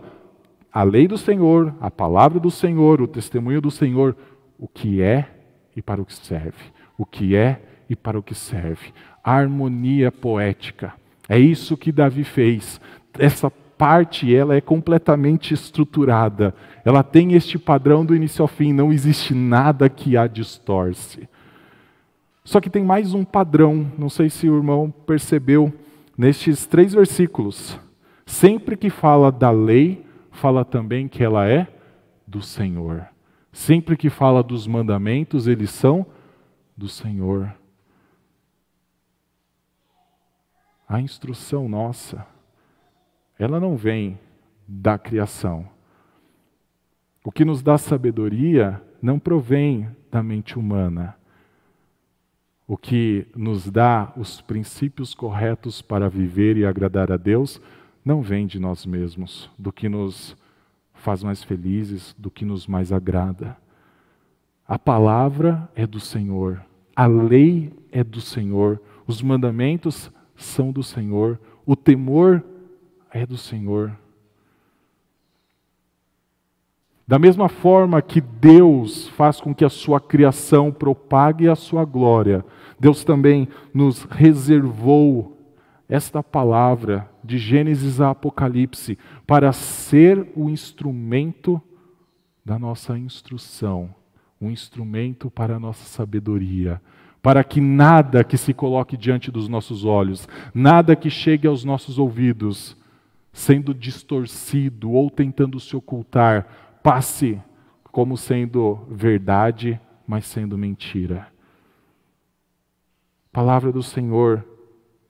A 0.72 0.84
lei 0.84 1.08
do 1.08 1.18
Senhor, 1.18 1.74
a 1.82 1.90
palavra 1.90 2.40
do 2.40 2.52
Senhor, 2.52 3.02
o 3.02 3.08
testemunho 3.08 3.60
do 3.60 3.72
Senhor, 3.72 4.16
o 4.60 4.68
que 4.68 5.02
é 5.02 5.28
e 5.76 5.82
para 5.82 6.02
o 6.02 6.06
que 6.06 6.14
serve. 6.14 6.72
O 6.98 7.06
que 7.06 7.36
é 7.36 7.62
e 7.90 7.96
para 7.96 8.20
o 8.20 8.24
que 8.24 8.36
serve. 8.36 8.94
A 9.24 9.34
harmonia 9.34 10.12
poética. 10.12 10.94
É 11.32 11.40
isso 11.40 11.78
que 11.78 11.94
Davi 11.94 12.26
fez. 12.26 12.82
Essa 13.18 13.50
parte 13.50 14.36
ela 14.36 14.54
é 14.54 14.60
completamente 14.60 15.54
estruturada. 15.54 16.54
Ela 16.84 17.04
tem 17.04 17.36
este 17.36 17.58
padrão 17.58 18.06
do 18.06 18.14
início 18.14 18.42
ao 18.42 18.50
fim, 18.50 18.74
não 18.74 18.92
existe 18.92 19.34
nada 19.34 19.88
que 19.88 20.18
a 20.18 20.28
distorce. 20.28 21.30
Só 22.44 22.60
que 22.60 22.70
tem 22.70 22.84
mais 22.84 23.14
um 23.14 23.24
padrão, 23.24 23.90
não 23.98 24.10
sei 24.10 24.30
se 24.30 24.50
o 24.50 24.58
irmão 24.58 24.94
percebeu 25.08 25.72
nestes 26.18 26.66
três 26.66 26.94
versículos. 26.94 27.80
Sempre 28.26 28.76
que 28.76 28.90
fala 28.90 29.32
da 29.32 29.52
lei, 29.52 30.06
fala 30.32 30.66
também 30.66 31.08
que 31.08 31.24
ela 31.24 31.48
é 31.48 31.66
do 32.28 32.42
Senhor. 32.42 33.08
Sempre 33.54 33.96
que 33.96 34.10
fala 34.10 34.44
dos 34.44 34.68
mandamentos, 34.68 35.48
eles 35.48 35.70
são 35.70 36.06
do 36.76 36.90
Senhor. 36.90 37.61
A 40.92 41.00
instrução 41.00 41.70
nossa, 41.70 42.28
ela 43.40 43.62
não 43.62 43.78
vem 43.78 44.20
da 44.68 44.98
criação. 44.98 45.66
O 47.24 47.32
que 47.32 47.46
nos 47.46 47.64
dá 47.64 47.78
sabedoria 47.78 48.82
não 49.02 49.18
provém 49.18 49.88
da 50.12 50.22
mente 50.22 50.60
humana. 50.60 51.16
O 52.68 52.76
que 52.76 53.26
nos 53.34 53.72
dá 53.72 54.12
os 54.18 54.42
princípios 54.42 55.16
corretos 55.16 55.82
para 55.82 56.10
viver 56.10 56.58
e 56.58 56.66
agradar 56.66 57.10
a 57.10 57.16
Deus 57.16 57.62
não 58.04 58.22
vem 58.22 58.46
de 58.46 58.60
nós 58.60 58.86
mesmos, 58.86 59.50
do 59.58 59.72
que 59.72 59.88
nos 59.88 60.36
faz 60.94 61.24
mais 61.24 61.42
felizes, 61.42 62.14
do 62.20 62.30
que 62.30 62.44
nos 62.44 62.68
mais 62.68 62.92
agrada. 62.92 63.56
A 64.68 64.78
palavra 64.78 65.70
é 65.74 65.88
do 65.88 66.02
Senhor, 66.02 66.62
a 66.94 67.08
lei 67.08 67.72
é 67.94 68.04
do 68.04 68.20
Senhor, 68.20 68.78
os 69.08 69.22
mandamentos 69.22 70.12
são 70.44 70.72
do 70.72 70.84
Senhor, 70.84 71.40
o 71.66 71.76
temor 71.76 72.44
é 73.12 73.26
do 73.26 73.38
Senhor. 73.38 73.96
Da 77.08 77.20
mesma 77.20 77.50
forma 77.50 78.02
que 78.02 78.22
Deus 78.22 79.10
faz 79.10 79.42
com 79.42 79.54
que 79.54 79.66
a 79.66 79.70
sua 79.70 80.00
criação 80.00 80.72
propague 80.72 81.50
a 81.50 81.56
sua 81.56 81.84
glória, 81.84 82.46
Deus 82.80 83.04
também 83.04 83.48
nos 83.74 84.04
reservou 84.04 85.38
esta 85.90 86.24
palavra 86.24 87.10
de 87.22 87.38
Gênesis 87.38 88.00
a 88.00 88.12
Apocalipse 88.12 88.98
para 89.28 89.52
ser 89.52 90.32
o 90.36 90.50
instrumento 90.50 91.62
da 92.46 92.58
nossa 92.58 92.98
instrução, 92.98 93.94
um 94.40 94.50
instrumento 94.50 95.30
para 95.30 95.58
a 95.58 95.60
nossa 95.60 95.84
sabedoria, 95.84 96.82
para 97.22 97.44
que 97.44 97.62
nada 97.62 98.24
que 98.24 98.38
se 98.38 98.54
coloque 98.54 98.98
diante 98.98 99.30
dos 99.32 99.48
nossos 99.48 99.86
olhos, 99.86 100.28
nada 100.54 100.96
que 100.96 101.10
chegue 101.10 101.48
aos 101.48 101.64
nossos 101.64 102.00
ouvidos, 102.00 102.76
sendo 103.32 103.74
distorcido 103.74 104.92
ou 104.92 105.10
tentando 105.10 105.60
se 105.60 105.76
ocultar, 105.76 106.80
passe 106.82 107.40
como 107.92 108.18
sendo 108.18 108.86
verdade, 108.90 109.80
mas 110.08 110.26
sendo 110.26 110.58
mentira. 110.58 111.28
A 113.28 113.32
palavra 113.32 113.72
do 113.72 113.84
Senhor, 113.84 114.46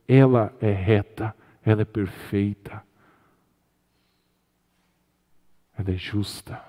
ela 0.07 0.53
é 0.59 0.71
reta, 0.71 1.35
ela 1.63 1.83
é 1.83 1.85
perfeita, 1.85 2.83
ela 5.77 5.91
é 5.91 5.97
justa. 5.97 6.61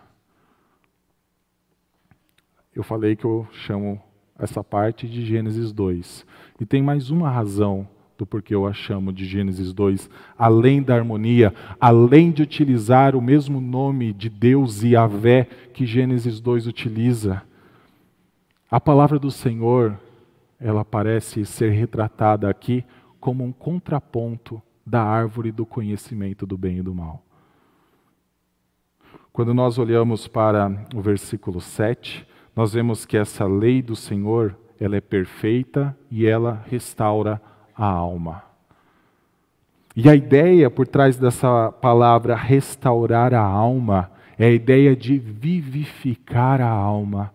Eu 2.74 2.82
falei 2.82 3.16
que 3.16 3.24
eu 3.24 3.46
chamo 3.52 4.02
essa 4.38 4.62
parte 4.62 5.08
de 5.08 5.24
Gênesis 5.24 5.72
2. 5.72 6.26
E 6.60 6.66
tem 6.66 6.82
mais 6.82 7.10
uma 7.10 7.30
razão 7.30 7.88
do 8.16 8.26
porquê 8.26 8.54
eu 8.54 8.66
a 8.66 8.72
chamo 8.72 9.12
de 9.12 9.24
Gênesis 9.24 9.72
2, 9.72 10.08
além 10.38 10.82
da 10.82 10.94
harmonia, 10.94 11.52
além 11.80 12.30
de 12.30 12.42
utilizar 12.42 13.16
o 13.16 13.22
mesmo 13.22 13.60
nome 13.60 14.12
de 14.12 14.28
Deus 14.28 14.82
e 14.82 14.94
Avé 14.94 15.48
que 15.74 15.84
Gênesis 15.84 16.40
2 16.40 16.66
utiliza. 16.66 17.42
A 18.70 18.80
palavra 18.80 19.18
do 19.18 19.30
Senhor, 19.30 19.98
ela 20.60 20.84
parece 20.84 21.44
ser 21.44 21.70
retratada 21.70 22.48
aqui 22.48 22.84
como 23.18 23.44
um 23.44 23.52
contraponto 23.52 24.62
da 24.86 25.02
árvore 25.02 25.52
do 25.52 25.64
conhecimento 25.64 26.46
do 26.46 26.56
bem 26.56 26.78
e 26.78 26.82
do 26.82 26.94
mal. 26.94 27.24
Quando 29.32 29.54
nós 29.54 29.78
olhamos 29.78 30.28
para 30.28 30.86
o 30.94 31.00
versículo 31.00 31.60
7, 31.60 32.26
nós 32.54 32.72
vemos 32.72 33.06
que 33.06 33.16
essa 33.16 33.46
lei 33.46 33.80
do 33.80 33.96
Senhor, 33.96 34.56
ela 34.78 34.96
é 34.96 35.00
perfeita 35.00 35.96
e 36.10 36.26
ela 36.26 36.62
restaura 36.68 37.40
a 37.74 37.86
alma. 37.86 38.42
E 39.94 40.08
a 40.08 40.14
ideia 40.14 40.70
por 40.70 40.86
trás 40.86 41.16
dessa 41.16 41.70
palavra 41.70 42.34
restaurar 42.34 43.34
a 43.34 43.42
alma 43.42 44.10
é 44.38 44.46
a 44.46 44.50
ideia 44.50 44.96
de 44.96 45.18
vivificar 45.18 46.60
a 46.60 46.68
alma. 46.68 47.32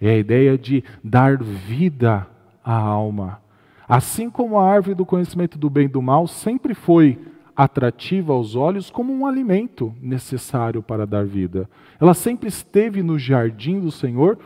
É 0.00 0.10
a 0.10 0.16
ideia 0.16 0.56
de 0.56 0.82
dar 1.02 1.42
vida 1.42 2.26
à 2.64 2.74
alma. 2.74 3.40
Assim 3.88 4.30
como 4.30 4.58
a 4.58 4.70
árvore 4.70 4.94
do 4.94 5.06
conhecimento 5.06 5.58
do 5.58 5.68
bem 5.68 5.84
e 5.84 5.88
do 5.88 6.02
mal 6.02 6.26
sempre 6.26 6.74
foi 6.74 7.18
atrativa 7.58 8.32
aos 8.32 8.54
olhos 8.54 8.88
como 8.88 9.12
um 9.12 9.26
alimento 9.26 9.92
necessário 10.00 10.80
para 10.80 11.04
dar 11.04 11.26
vida. 11.26 11.68
Ela 12.00 12.14
sempre 12.14 12.48
esteve 12.48 13.02
no 13.02 13.18
jardim 13.18 13.80
do 13.80 13.90
Senhor, 13.90 14.38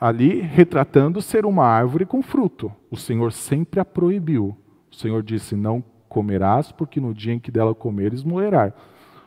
ali 0.00 0.42
retratando 0.42 1.20
ser 1.20 1.44
uma 1.44 1.64
árvore 1.64 2.06
com 2.06 2.22
fruto. 2.22 2.72
O 2.88 2.96
Senhor 2.96 3.32
sempre 3.32 3.80
a 3.80 3.84
proibiu. 3.84 4.56
O 4.88 4.94
Senhor 4.94 5.24
disse: 5.24 5.56
Não 5.56 5.82
comerás, 6.08 6.70
porque 6.70 7.00
no 7.00 7.12
dia 7.12 7.32
em 7.32 7.40
que 7.40 7.50
dela 7.50 7.74
comeres 7.74 8.22
morrerás. 8.22 8.72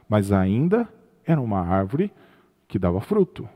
Mas 0.08 0.32
ainda 0.32 0.88
era 1.26 1.42
uma 1.42 1.60
árvore 1.60 2.14
que 2.70 2.80
dava 2.80 3.02
fruto. 3.02 3.50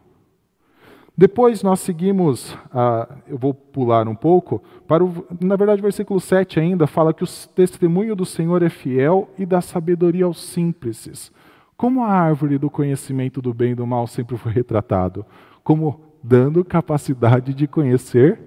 Depois 1.16 1.62
nós 1.62 1.80
seguimos, 1.80 2.58
ah, 2.74 3.08
eu 3.28 3.38
vou 3.38 3.54
pular 3.54 4.08
um 4.08 4.16
pouco, 4.16 4.64
para 4.88 5.04
o, 5.04 5.26
na 5.40 5.56
verdade, 5.56 5.80
o 5.80 5.84
versículo 5.84 6.20
7 6.20 6.60
ainda 6.60 6.88
fala 6.88 7.14
que 7.14 7.24
o 7.24 7.28
testemunho 7.54 8.16
do 8.16 8.26
Senhor 8.26 8.64
é 8.64 8.70
fiel 8.70 9.30
e 9.38 9.46
dá 9.46 9.62
sabedoria 9.62 10.26
aos 10.26 10.42
simples. 10.42 11.32
Como 11.78 12.04
a 12.04 12.08
árvore 12.08 12.58
do 12.58 12.70
conhecimento 12.70 13.42
do 13.42 13.54
bem 13.54 13.72
e 13.72 13.76
do 13.76 13.86
mal 13.86 14.08
sempre 14.08 14.38
foi 14.38 14.52
retratado? 14.52 15.24
Como 15.64 16.02
dando 16.24 16.66
capacidade 16.66 17.54
de 17.54 17.68
conhecer 17.68 18.40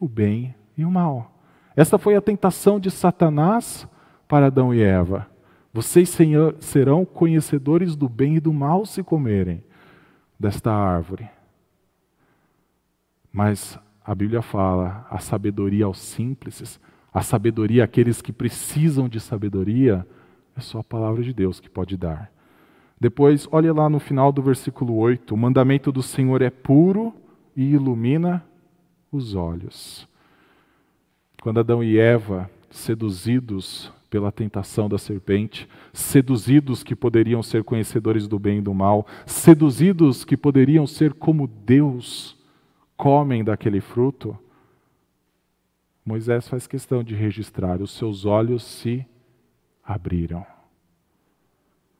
o 0.00 0.08
bem 0.08 0.54
e 0.76 0.84
o 0.84 0.90
mal. 0.90 1.32
Esta 1.76 1.98
foi 1.98 2.16
a 2.16 2.20
tentação 2.20 2.80
de 2.80 2.90
Satanás 2.90 3.86
para 4.26 4.46
Adão 4.46 4.74
e 4.74 4.82
Eva. 4.82 5.26
Vocês 5.72 6.16
serão 6.58 7.04
conhecedores 7.04 7.94
do 7.94 8.08
bem 8.08 8.36
e 8.36 8.40
do 8.40 8.52
mal 8.52 8.84
se 8.84 9.02
comerem 9.04 9.62
desta 10.40 10.72
árvore. 10.72 11.28
Mas 13.32 13.78
a 14.04 14.14
Bíblia 14.14 14.42
fala 14.42 15.06
a 15.10 15.18
sabedoria 15.18 15.84
aos 15.84 15.98
simples, 15.98 16.80
a 17.12 17.22
sabedoria 17.22 17.84
àqueles 17.84 18.22
que 18.22 18.32
precisam 18.32 19.08
de 19.08 19.20
sabedoria, 19.20 20.06
é 20.56 20.60
só 20.60 20.80
a 20.80 20.84
palavra 20.84 21.22
de 21.22 21.32
Deus 21.32 21.60
que 21.60 21.68
pode 21.68 21.96
dar. 21.96 22.32
Depois, 23.00 23.46
olha 23.52 23.72
lá 23.72 23.88
no 23.88 24.00
final 24.00 24.32
do 24.32 24.42
versículo 24.42 24.96
8: 24.96 25.34
o 25.34 25.38
mandamento 25.38 25.92
do 25.92 26.02
Senhor 26.02 26.42
é 26.42 26.50
puro 26.50 27.14
e 27.56 27.72
ilumina 27.72 28.44
os 29.12 29.34
olhos. 29.34 30.08
Quando 31.40 31.60
Adão 31.60 31.82
e 31.82 31.98
Eva, 31.98 32.50
seduzidos 32.70 33.92
pela 34.10 34.32
tentação 34.32 34.88
da 34.88 34.98
serpente, 34.98 35.68
seduzidos 35.92 36.82
que 36.82 36.96
poderiam 36.96 37.42
ser 37.42 37.62
conhecedores 37.62 38.26
do 38.26 38.38
bem 38.38 38.58
e 38.58 38.62
do 38.62 38.72
mal, 38.72 39.06
seduzidos 39.26 40.24
que 40.24 40.36
poderiam 40.36 40.86
ser 40.86 41.12
como 41.12 41.46
Deus, 41.46 42.37
comem 42.98 43.44
daquele 43.44 43.80
fruto, 43.80 44.36
Moisés 46.04 46.48
faz 46.48 46.66
questão 46.66 47.04
de 47.04 47.14
registrar: 47.14 47.80
os 47.80 47.92
seus 47.92 48.26
olhos 48.26 48.64
se 48.64 49.06
abriram. 49.82 50.44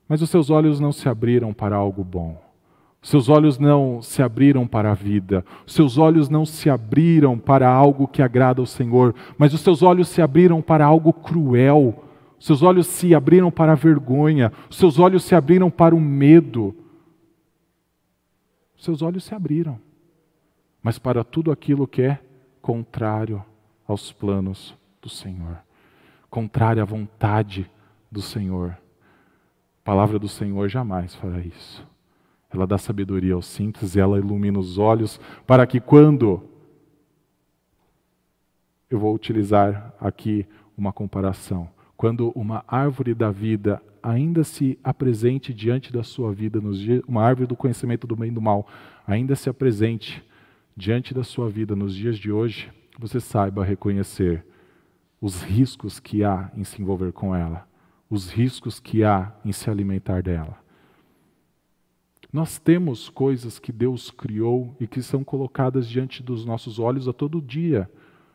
Mas 0.08 0.20
os 0.20 0.28
seus 0.28 0.50
olhos 0.50 0.80
não 0.80 0.90
se 0.90 1.08
abriram 1.08 1.54
para 1.54 1.76
algo 1.76 2.02
bom. 2.02 2.42
Seus 3.00 3.28
olhos 3.28 3.58
não 3.58 4.02
se 4.02 4.22
abriram 4.22 4.66
para 4.66 4.90
a 4.90 4.94
vida, 4.94 5.44
seus 5.64 5.98
olhos 5.98 6.28
não 6.28 6.44
se 6.44 6.68
abriram 6.68 7.38
para 7.38 7.70
algo 7.70 8.08
que 8.08 8.20
agrada 8.20 8.60
ao 8.60 8.66
Senhor, 8.66 9.14
mas 9.38 9.54
os 9.54 9.60
seus 9.60 9.82
olhos 9.82 10.08
se 10.08 10.20
abriram 10.20 10.60
para 10.60 10.84
algo 10.84 11.12
cruel, 11.12 12.04
seus 12.40 12.60
olhos 12.60 12.88
se 12.88 13.14
abriram 13.14 13.52
para 13.52 13.72
a 13.72 13.76
vergonha, 13.76 14.52
seus 14.68 14.98
olhos 14.98 15.22
se 15.22 15.34
abriram 15.34 15.70
para 15.70 15.94
o 15.94 16.00
medo. 16.00 16.74
Seus 18.76 19.00
olhos 19.00 19.22
se 19.22 19.34
abriram 19.34 19.78
mas 20.88 20.98
para 20.98 21.22
tudo 21.22 21.52
aquilo 21.52 21.86
que 21.86 22.00
é 22.00 22.18
contrário 22.62 23.44
aos 23.86 24.10
planos 24.10 24.74
do 25.02 25.08
Senhor, 25.10 25.58
contrário 26.30 26.80
à 26.80 26.84
vontade 26.86 27.70
do 28.10 28.22
Senhor. 28.22 28.70
A 28.70 29.84
palavra 29.84 30.18
do 30.18 30.28
Senhor 30.28 30.66
jamais 30.66 31.14
fará 31.14 31.40
isso. 31.40 31.86
Ela 32.50 32.66
dá 32.66 32.78
sabedoria 32.78 33.34
aos 33.34 33.44
simples 33.44 33.94
e 33.94 34.00
ela 34.00 34.18
ilumina 34.18 34.58
os 34.58 34.78
olhos 34.78 35.20
para 35.46 35.66
que 35.66 35.78
quando 35.78 36.42
eu 38.88 38.98
vou 38.98 39.14
utilizar 39.14 39.92
aqui 40.00 40.46
uma 40.74 40.90
comparação. 40.90 41.68
Quando 41.98 42.32
uma 42.34 42.64
árvore 42.66 43.12
da 43.12 43.30
vida 43.30 43.82
ainda 44.02 44.42
se 44.42 44.78
apresente 44.82 45.52
diante 45.52 45.92
da 45.92 46.02
sua 46.02 46.32
vida, 46.32 46.62
nos 46.62 46.78
dias, 46.78 47.02
uma 47.06 47.22
árvore 47.22 47.46
do 47.46 47.56
conhecimento 47.56 48.06
do 48.06 48.16
bem 48.16 48.30
e 48.30 48.34
do 48.34 48.40
mal, 48.40 48.66
ainda 49.06 49.36
se 49.36 49.50
apresente 49.50 50.26
diante 50.78 51.12
da 51.12 51.24
sua 51.24 51.50
vida 51.50 51.74
nos 51.74 51.92
dias 51.92 52.16
de 52.16 52.30
hoje, 52.30 52.70
você 52.96 53.18
saiba 53.18 53.64
reconhecer 53.64 54.46
os 55.20 55.42
riscos 55.42 55.98
que 55.98 56.22
há 56.22 56.52
em 56.56 56.62
se 56.62 56.80
envolver 56.80 57.12
com 57.12 57.34
ela, 57.34 57.66
os 58.08 58.30
riscos 58.30 58.78
que 58.78 59.02
há 59.02 59.32
em 59.44 59.50
se 59.50 59.68
alimentar 59.68 60.22
dela. 60.22 60.56
Nós 62.32 62.60
temos 62.60 63.08
coisas 63.08 63.58
que 63.58 63.72
Deus 63.72 64.12
criou 64.12 64.72
e 64.78 64.86
que 64.86 65.02
são 65.02 65.24
colocadas 65.24 65.88
diante 65.88 66.22
dos 66.22 66.44
nossos 66.44 66.78
olhos 66.78 67.08
a 67.08 67.12
todo 67.12 67.42
dia. 67.42 67.90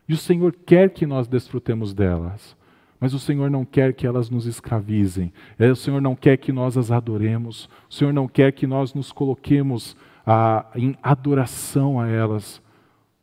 E 0.06 0.12
o 0.12 0.18
Senhor 0.18 0.54
quer 0.66 0.90
que 0.90 1.06
nós 1.06 1.26
desfrutemos 1.26 1.94
delas. 1.94 2.54
Mas 3.00 3.14
o 3.14 3.18
Senhor 3.18 3.50
não 3.50 3.64
quer 3.64 3.94
que 3.94 4.06
elas 4.06 4.28
nos 4.28 4.46
escravizem. 4.46 5.32
É, 5.58 5.70
o 5.70 5.76
Senhor 5.76 6.00
não 6.02 6.14
quer 6.14 6.36
que 6.36 6.52
nós 6.52 6.76
as 6.76 6.90
adoremos. 6.90 7.70
O 7.88 7.94
Senhor 7.94 8.12
não 8.12 8.28
quer 8.28 8.52
que 8.52 8.66
nós 8.66 8.92
nos 8.92 9.12
coloquemos 9.12 9.96
a, 10.26 10.66
em 10.74 10.96
adoração 11.02 12.00
a 12.00 12.08
elas. 12.08 12.62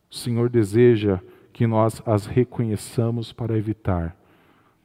O 0.09 0.15
Senhor 0.15 0.49
deseja 0.49 1.19
que 1.53 1.65
nós 1.67 2.01
as 2.05 2.25
reconheçamos 2.25 3.31
para 3.33 3.57
evitar. 3.57 4.15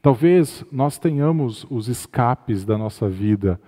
Talvez 0.01 0.63
nós 0.71 0.97
tenhamos 0.97 1.65
os 1.69 1.87
escapes 1.87 2.63
da 2.63 2.77
nossa 2.77 3.09
vida, 3.09 3.59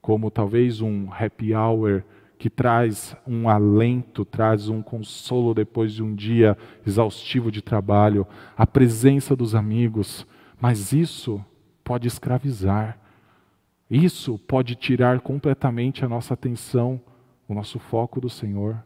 como 0.00 0.30
talvez 0.30 0.80
um 0.80 1.08
happy 1.12 1.54
hour 1.54 2.02
que 2.36 2.50
traz 2.50 3.16
um 3.26 3.48
alento, 3.48 4.24
traz 4.24 4.68
um 4.68 4.82
consolo 4.82 5.54
depois 5.54 5.92
de 5.92 6.02
um 6.02 6.14
dia 6.14 6.58
exaustivo 6.86 7.50
de 7.50 7.62
trabalho, 7.62 8.26
a 8.56 8.66
presença 8.66 9.36
dos 9.36 9.54
amigos, 9.54 10.26
mas 10.60 10.92
isso 10.92 11.42
pode 11.82 12.08
escravizar. 12.08 12.98
Isso 13.90 14.38
pode 14.38 14.74
tirar 14.74 15.20
completamente 15.20 16.04
a 16.04 16.08
nossa 16.08 16.34
atenção, 16.34 17.00
o 17.48 17.54
nosso 17.54 17.78
foco 17.78 18.20
do 18.20 18.28
Senhor. 18.28 18.82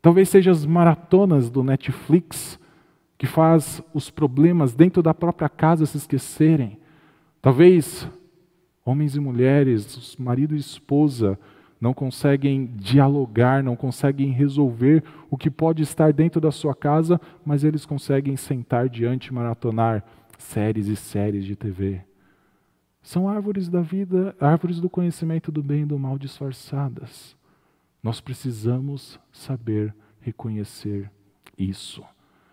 Talvez 0.00 0.28
sejam 0.28 0.52
as 0.52 0.66
maratonas 0.66 1.50
do 1.50 1.62
Netflix 1.62 2.58
que 3.16 3.26
faz 3.26 3.82
os 3.94 4.10
problemas 4.10 4.74
dentro 4.74 5.02
da 5.02 5.14
própria 5.14 5.48
casa 5.48 5.86
se 5.86 5.96
esquecerem. 5.96 6.78
Talvez 7.40 8.08
homens 8.84 9.16
e 9.16 9.20
mulheres, 9.20 10.16
marido 10.18 10.54
e 10.54 10.58
esposa, 10.58 11.38
não 11.80 11.94
conseguem 11.94 12.66
dialogar, 12.76 13.62
não 13.62 13.76
conseguem 13.76 14.30
resolver 14.30 15.02
o 15.30 15.36
que 15.36 15.50
pode 15.50 15.82
estar 15.82 16.12
dentro 16.12 16.40
da 16.40 16.50
sua 16.50 16.74
casa, 16.74 17.20
mas 17.44 17.64
eles 17.64 17.84
conseguem 17.84 18.36
sentar 18.36 18.88
diante 18.88 19.26
e 19.26 19.34
maratonar 19.34 20.04
séries 20.38 20.86
e 20.86 20.96
séries 20.96 21.44
de 21.44 21.56
TV. 21.56 22.00
São 23.02 23.28
árvores 23.28 23.68
da 23.68 23.82
vida, 23.82 24.34
árvores 24.40 24.80
do 24.80 24.88
conhecimento 24.88 25.52
do 25.52 25.62
bem 25.62 25.82
e 25.82 25.86
do 25.86 25.98
mal 25.98 26.18
disfarçadas. 26.18 27.36
Nós 28.04 28.20
precisamos 28.20 29.18
saber 29.32 29.94
reconhecer 30.20 31.10
isso 31.56 32.04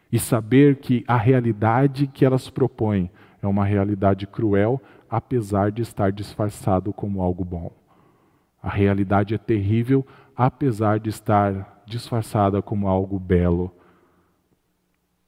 e 0.10 0.18
saber 0.18 0.78
que 0.78 1.04
a 1.06 1.18
realidade 1.18 2.08
que 2.08 2.24
elas 2.24 2.50
propõem 2.50 3.12
é 3.42 3.48
uma 3.48 3.66
realidade 3.66 4.26
cruel, 4.26 4.82
apesar 5.10 5.70
de 5.70 5.82
estar 5.82 6.10
disfarçado 6.10 6.94
como 6.94 7.22
algo 7.22 7.44
bom. 7.44 7.70
A 8.64 8.70
realidade 8.70 9.36
é 9.36 9.38
terrível, 9.38 10.08
apesar 10.34 11.02
de 11.02 11.10
estar 11.10 11.84
disfarçada 11.86 12.62
como 12.62 12.88
algo 12.88 13.20
belo. 13.20 13.76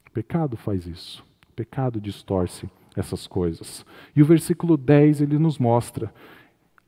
O 0.07 0.11
pecado 0.11 0.55
faz 0.55 0.87
isso. 0.87 1.21
O 1.49 1.53
pecado 1.53 1.99
distorce 1.99 2.69
essas 2.95 3.27
coisas. 3.27 3.85
E 4.15 4.21
o 4.21 4.25
versículo 4.25 4.77
10 4.77 5.19
ele 5.19 5.37
nos 5.37 5.59
mostra 5.59 6.13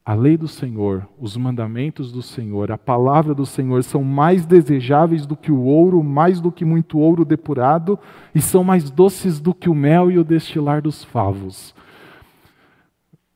a 0.06 0.14
lei 0.14 0.38
do 0.38 0.48
Senhor, 0.48 1.10
os 1.20 1.36
mandamentos 1.36 2.12
do 2.12 2.22
Senhor, 2.22 2.72
a 2.72 2.78
palavra 2.78 3.34
do 3.34 3.44
Senhor 3.44 3.84
são 3.84 4.04
mais 4.04 4.46
desejáveis 4.46 5.26
do 5.26 5.36
que 5.36 5.52
o 5.52 5.64
ouro, 5.64 6.04
mais 6.04 6.40
do 6.40 6.52
que 6.52 6.64
muito 6.64 7.00
ouro 7.00 7.26
depurado, 7.26 7.98
e 8.34 8.40
são 8.40 8.64
mais 8.64 8.92
doces 8.92 9.40
do 9.40 9.52
que 9.52 9.68
o 9.68 9.74
mel 9.74 10.12
e 10.12 10.20
o 10.20 10.24
destilar 10.24 10.80
dos 10.80 11.04
favos. 11.04 11.74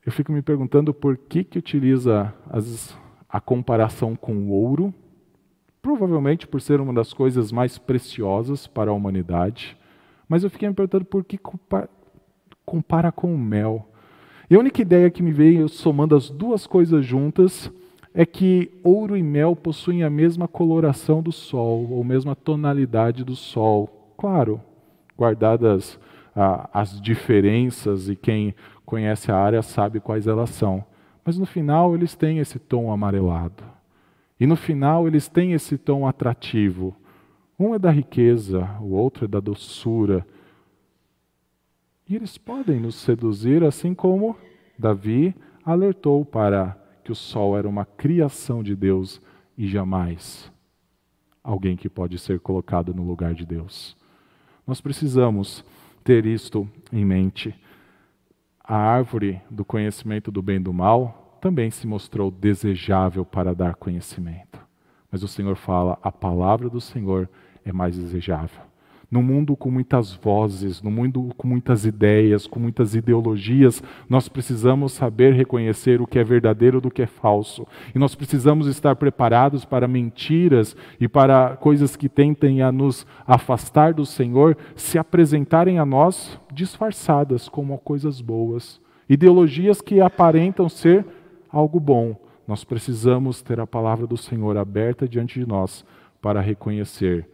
Eu 0.05 0.11
fico 0.11 0.31
me 0.31 0.43
perguntando 0.43 0.93
por 0.93 1.17
que, 1.17 1.43
que 1.43 1.57
utiliza 1.57 2.31
as, 2.47 2.95
a 3.27 3.41
comparação 3.41 4.15
com 4.15 4.35
o 4.35 4.51
ouro, 4.51 4.93
provavelmente 5.81 6.45
por 6.45 6.61
ser 6.61 6.79
uma 6.79 6.93
das 6.93 7.13
coisas 7.13 7.51
mais 7.51 7.79
preciosas 7.79 8.67
para 8.67 8.91
a 8.91 8.93
humanidade, 8.93 9.75
mas 10.27 10.43
eu 10.43 10.51
fiquei 10.51 10.69
me 10.69 10.75
perguntando 10.75 11.05
por 11.05 11.25
que 11.25 11.35
compara, 11.35 11.89
compara 12.63 13.11
com 13.11 13.33
o 13.33 13.37
mel. 13.39 13.88
E 14.49 14.55
a 14.55 14.59
única 14.59 14.81
ideia 14.81 15.11
que 15.11 15.21
me 15.21 15.31
veio 15.31 15.69
somando 15.69 16.15
as 16.15 16.29
duas 16.29 16.65
coisas 16.65 17.05
juntas 17.05 17.71
é 18.13 18.25
que 18.25 18.71
ouro 18.83 19.15
e 19.15 19.21
mel 19.21 19.55
possuem 19.55 20.03
a 20.03 20.09
mesma 20.09 20.47
coloração 20.47 21.21
do 21.21 21.31
sol, 21.31 21.87
ou 21.91 22.03
mesma 22.03 22.35
tonalidade 22.35 23.23
do 23.23 23.35
sol. 23.35 24.13
Claro, 24.17 24.59
guardadas 25.15 25.99
ah, 26.35 26.67
as 26.73 26.99
diferenças 26.99 28.09
e 28.09 28.15
quem 28.15 28.55
conhece 28.85 29.31
a 29.31 29.37
área 29.37 29.61
sabe 29.61 29.99
quais 29.99 30.25
elas 30.25 30.49
são. 30.49 30.83
Mas 31.23 31.37
no 31.37 31.45
final 31.45 31.93
eles 31.93 32.15
têm 32.15 32.39
esse 32.39 32.57
tom 32.57 32.91
amarelado. 32.91 33.63
E 34.39 34.47
no 34.47 34.55
final 34.55 35.07
eles 35.07 35.27
têm 35.27 35.53
esse 35.53 35.77
tom 35.77 36.07
atrativo. 36.07 36.95
Um 37.59 37.75
é 37.75 37.77
da 37.77 37.91
riqueza, 37.91 38.67
o 38.81 38.93
outro 38.93 39.25
é 39.25 39.27
da 39.27 39.39
doçura. 39.39 40.25
E 42.09 42.15
eles 42.15 42.39
podem 42.39 42.79
nos 42.79 42.95
seduzir, 42.95 43.63
assim 43.63 43.93
como 43.93 44.35
Davi 44.77 45.35
alertou 45.63 46.25
para 46.25 46.75
que 47.03 47.11
o 47.11 47.15
sol 47.15 47.55
era 47.55 47.69
uma 47.69 47.85
criação 47.85 48.63
de 48.63 48.75
Deus 48.75 49.21
e 49.55 49.67
jamais 49.67 50.51
alguém 51.43 51.77
que 51.77 51.87
pode 51.87 52.17
ser 52.17 52.39
colocado 52.39 52.93
no 52.93 53.03
lugar 53.03 53.33
de 53.35 53.45
Deus. 53.45 53.95
Nós 54.65 54.81
precisamos 54.81 55.63
ter 56.03 56.25
isto 56.25 56.67
em 56.91 57.05
mente 57.05 57.53
a 58.63 58.75
árvore 58.75 59.41
do 59.49 59.63
conhecimento 59.65 60.31
do 60.31 60.41
bem 60.41 60.57
e 60.57 60.59
do 60.59 60.73
mal 60.73 61.37
também 61.41 61.71
se 61.71 61.87
mostrou 61.87 62.29
desejável 62.29 63.25
para 63.25 63.53
dar 63.53 63.75
conhecimento. 63.75 64.59
Mas 65.11 65.23
o 65.23 65.27
Senhor 65.27 65.55
fala: 65.55 65.97
a 66.03 66.11
palavra 66.11 66.69
do 66.69 66.81
Senhor 66.81 67.29
é 67.65 67.71
mais 67.71 67.97
desejável. 67.97 68.68
No 69.11 69.23
mundo 69.23 69.55
com 69.55 69.71
muitas 69.71 70.13
vozes, 70.13 70.83
no 70.83 70.91
mundo 70.91 71.33
com 71.35 71.47
muitas 71.47 71.83
ideias, 71.83 72.45
com 72.45 72.59
muitas 72.59 72.93
ideologias, 72.93 73.81
nós 74.07 74.29
precisamos 74.29 74.93
saber 74.93 75.33
reconhecer 75.33 75.99
o 75.99 76.05
que 76.05 76.19
é 76.19 76.23
verdadeiro 76.23 76.79
do 76.79 76.91
que 76.91 77.01
é 77.01 77.07
falso. 77.07 77.65
E 77.95 77.97
nós 77.97 78.13
precisamos 78.13 78.67
estar 78.67 78.95
preparados 78.97 79.65
para 79.65 79.87
mentiras 79.87 80.75
e 80.99 81.07
para 81.07 81.57
coisas 81.57 81.95
que 81.95 82.07
tentem 82.07 82.61
a 82.61 82.71
nos 82.71 83.07
afastar 83.25 83.95
do 83.95 84.05
Senhor 84.05 84.55
se 84.75 84.99
apresentarem 84.99 85.79
a 85.79 85.85
nós 85.85 86.39
disfarçadas 86.53 87.49
como 87.49 87.79
coisas 87.79 88.21
boas. 88.21 88.79
Ideologias 89.09 89.81
que 89.81 89.99
aparentam 89.99 90.69
ser 90.69 91.03
algo 91.51 91.79
bom. 91.79 92.15
Nós 92.47 92.63
precisamos 92.63 93.41
ter 93.41 93.59
a 93.59 93.65
palavra 93.65 94.05
do 94.05 94.17
Senhor 94.17 94.55
aberta 94.55 95.07
diante 95.07 95.39
de 95.39 95.47
nós 95.47 95.83
para 96.21 96.41
reconhecer 96.41 97.27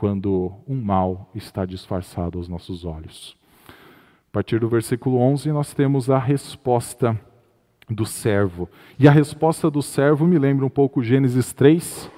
quando 0.00 0.50
um 0.66 0.80
mal 0.80 1.30
está 1.34 1.66
disfarçado 1.66 2.38
aos 2.38 2.48
nossos 2.48 2.86
olhos. 2.86 3.36
A 3.68 4.32
partir 4.32 4.58
do 4.58 4.66
versículo 4.66 5.18
11, 5.18 5.52
nós 5.52 5.74
temos 5.74 6.08
a 6.08 6.18
resposta 6.18 7.20
do 7.86 8.06
servo. 8.06 8.66
E 8.98 9.06
a 9.06 9.10
resposta 9.10 9.70
do 9.70 9.82
servo 9.82 10.26
me 10.26 10.38
lembra 10.38 10.64
um 10.64 10.70
pouco 10.70 11.02
Gênesis 11.04 11.52
3, 11.52 12.10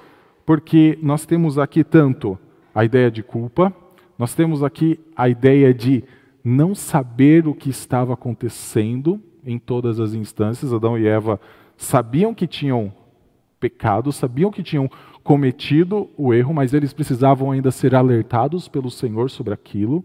porque 0.47 0.97
nós 1.03 1.27
temos 1.27 1.59
aqui 1.59 1.83
tanto 1.83 2.39
a 2.73 2.85
ideia 2.85 3.11
de 3.11 3.21
culpa, 3.21 3.75
nós 4.17 4.33
temos 4.33 4.63
aqui 4.63 5.01
a 5.17 5.29
ideia 5.29 5.75
de 5.75 6.05
não 6.45 6.77
saber 6.77 7.49
o 7.49 7.55
que 7.55 7.69
estava 7.69 8.15
acontecendo 8.15 9.21
em 9.45 9.59
todas 9.59 9.99
as 9.99 10.15
instâncias. 10.15 10.73
Adão 10.73 10.97
e 10.97 11.09
Eva 11.09 11.41
sabiam 11.77 12.33
que 12.33 12.47
tinham 12.47 12.95
pecado, 13.59 14.13
sabiam 14.13 14.53
que 14.53 14.63
tinham 14.63 14.89
cometido 15.23 16.11
o 16.17 16.35
erro, 16.35 16.53
mas 16.53 16.75
eles 16.75 16.93
precisavam 16.93 17.51
ainda 17.51 17.71
ser 17.71 17.95
alertados 17.95 18.69
pelo 18.69 18.91
Senhor 18.91 19.31
sobre 19.31 19.55
aquilo. 19.55 20.05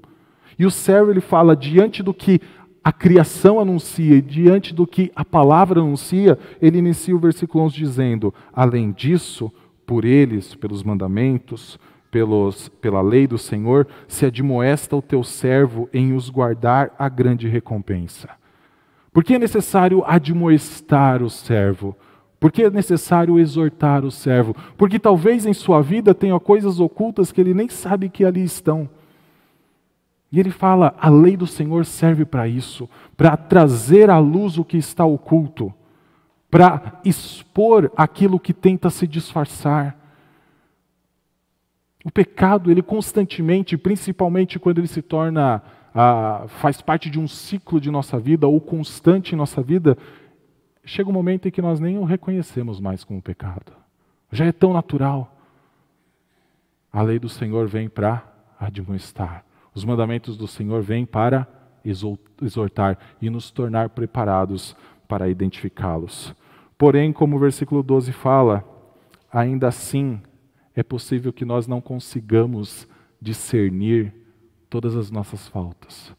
E 0.58 0.66
o 0.66 0.72
servo 0.72 1.12
ele 1.12 1.22
fala 1.22 1.56
diante 1.56 2.02
do 2.02 2.14
que 2.14 2.40
a 2.84 2.92
criação 2.92 3.60
anuncia 3.60 4.16
e 4.16 4.22
diante 4.22 4.74
do 4.74 4.88
que 4.88 5.12
a 5.16 5.26
palavra 5.26 5.82
anuncia, 5.82 6.40
ele 6.62 6.78
inicia 6.78 7.16
o 7.16 7.20
versículo 7.20 7.66
11 7.66 7.76
dizendo: 7.76 8.34
Além 8.54 8.92
disso, 8.92 9.52
por 9.86 10.06
eles, 10.06 10.56
pelos 10.56 10.84
mandamentos, 10.84 11.78
pelos, 12.10 12.70
pela 12.70 13.02
lei 13.02 13.28
do 13.28 13.38
Senhor, 13.38 13.88
se 14.08 14.26
admoesta 14.26 14.96
o 14.96 15.02
teu 15.02 15.24
servo 15.24 15.90
em 15.94 16.14
os 16.14 16.30
guardar 16.30 16.96
a 16.98 17.10
grande 17.10 17.48
recompensa. 17.48 18.30
Por 19.12 19.24
que 19.24 19.36
é 19.36 19.40
necessário 19.40 20.04
admoestar 20.06 21.22
o 21.22 21.30
servo? 21.30 21.96
Porque 22.40 22.64
é 22.64 22.70
necessário 22.70 23.40
exortar 23.40 24.06
o 24.06 24.12
servo? 24.12 24.56
Porque 24.78 25.00
talvez 25.00 25.46
em 25.46 25.54
sua 25.54 25.82
vida 25.82 26.14
tenha 26.14 26.40
coisas 26.40 26.80
ocultas 26.80 27.32
que 27.32 27.42
ele 27.42 27.54
nem 27.54 27.68
sabe 27.68 28.10
que 28.10 28.24
ali 28.24 28.44
estão. 28.44 28.90
E 30.32 30.40
ele 30.40 30.52
fala: 30.52 30.96
a 31.00 31.10
lei 31.10 31.36
do 31.36 31.48
Senhor 31.48 31.86
serve 31.86 32.26
para 32.26 32.48
isso, 32.48 32.90
para 33.16 33.36
trazer 33.36 34.10
à 34.10 34.20
luz 34.20 34.58
o 34.58 34.66
que 34.66 34.78
está 34.78 35.06
oculto, 35.06 35.74
para 36.50 37.00
expor 37.04 37.92
aquilo 37.96 38.40
que 38.40 38.54
tenta 38.54 38.90
se 38.90 39.08
disfarçar. 39.08 39.98
O 42.06 42.12
pecado, 42.12 42.72
ele 42.72 42.82
constantemente, 42.82 43.78
principalmente 43.78 44.60
quando 44.60 44.78
ele 44.78 44.88
se 44.88 45.02
torna, 45.02 45.62
ah, 45.94 46.46
faz 46.48 46.82
parte 46.82 47.10
de 47.10 47.20
um 47.20 47.28
ciclo 47.28 47.82
de 47.82 47.90
nossa 47.90 48.20
vida 48.20 48.48
ou 48.48 48.62
constante 48.62 49.34
em 49.34 49.38
nossa 49.38 49.62
vida, 49.62 49.98
chega 50.88 51.10
um 51.10 51.14
momento 51.14 51.48
em 51.48 51.52
que 51.52 51.62
nós 51.62 51.80
nem 51.80 51.98
o 51.98 52.04
reconhecemos 52.04 52.80
mais 52.80 53.04
como 53.04 53.22
pecado. 53.22 53.74
Já 54.32 54.46
é 54.46 54.52
tão 54.52 54.74
natural. 54.74 55.36
A 56.92 57.02
lei 57.02 57.20
do 57.20 57.30
Senhor 57.30 57.68
vem 57.68 57.90
para 57.90 58.24
admoestar. 58.60 59.46
Os 59.76 59.84
mandamentos 59.84 60.38
do 60.38 60.48
Senhor 60.48 60.82
vêm 60.82 61.06
para 61.06 61.48
exortar 62.42 62.98
e 63.22 63.30
nos 63.30 63.52
tornar 63.52 63.90
preparados 63.90 64.76
para 65.08 65.30
identificá-los. 65.30 66.34
Porém, 66.78 67.12
como 67.12 67.36
o 67.36 67.40
versículo 67.40 67.84
12 67.84 68.12
fala, 68.12 68.64
ainda 69.32 69.68
assim 69.68 70.22
é 70.76 70.84
possível 70.84 71.34
que 71.34 71.46
nós 71.46 71.68
não 71.68 71.82
consigamos 71.82 72.88
discernir 73.22 74.14
todas 74.70 74.96
as 74.96 75.12
nossas 75.12 75.48
faltas. 75.48 76.16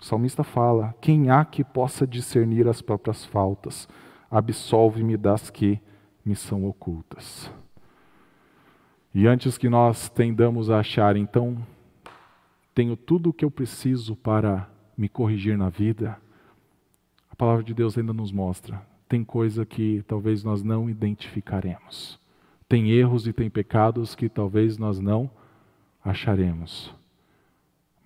O 0.00 0.04
salmista 0.04 0.44
fala: 0.44 0.94
Quem 1.00 1.30
há 1.30 1.44
que 1.44 1.64
possa 1.64 2.06
discernir 2.06 2.68
as 2.68 2.82
próprias 2.82 3.24
faltas? 3.24 3.88
Absolve-me 4.30 5.16
das 5.16 5.50
que 5.50 5.80
me 6.24 6.34
são 6.34 6.66
ocultas. 6.66 7.50
E 9.14 9.26
antes 9.26 9.56
que 9.56 9.68
nós 9.68 10.08
tendamos 10.08 10.68
a 10.68 10.80
achar, 10.80 11.16
então, 11.16 11.56
tenho 12.74 12.96
tudo 12.96 13.30
o 13.30 13.32
que 13.32 13.44
eu 13.44 13.50
preciso 13.50 14.14
para 14.14 14.68
me 14.96 15.08
corrigir 15.08 15.56
na 15.56 15.70
vida, 15.70 16.18
a 17.30 17.36
palavra 17.36 17.62
de 17.62 17.72
Deus 17.72 17.96
ainda 17.96 18.12
nos 18.12 18.32
mostra: 18.32 18.82
tem 19.08 19.22
coisa 19.22 19.64
que 19.64 20.02
talvez 20.06 20.42
nós 20.42 20.62
não 20.62 20.88
identificaremos. 20.90 22.18
Tem 22.68 22.90
erros 22.90 23.26
e 23.26 23.32
tem 23.32 23.48
pecados 23.48 24.14
que 24.14 24.28
talvez 24.28 24.76
nós 24.76 24.98
não 24.98 25.30
acharemos. 26.04 26.92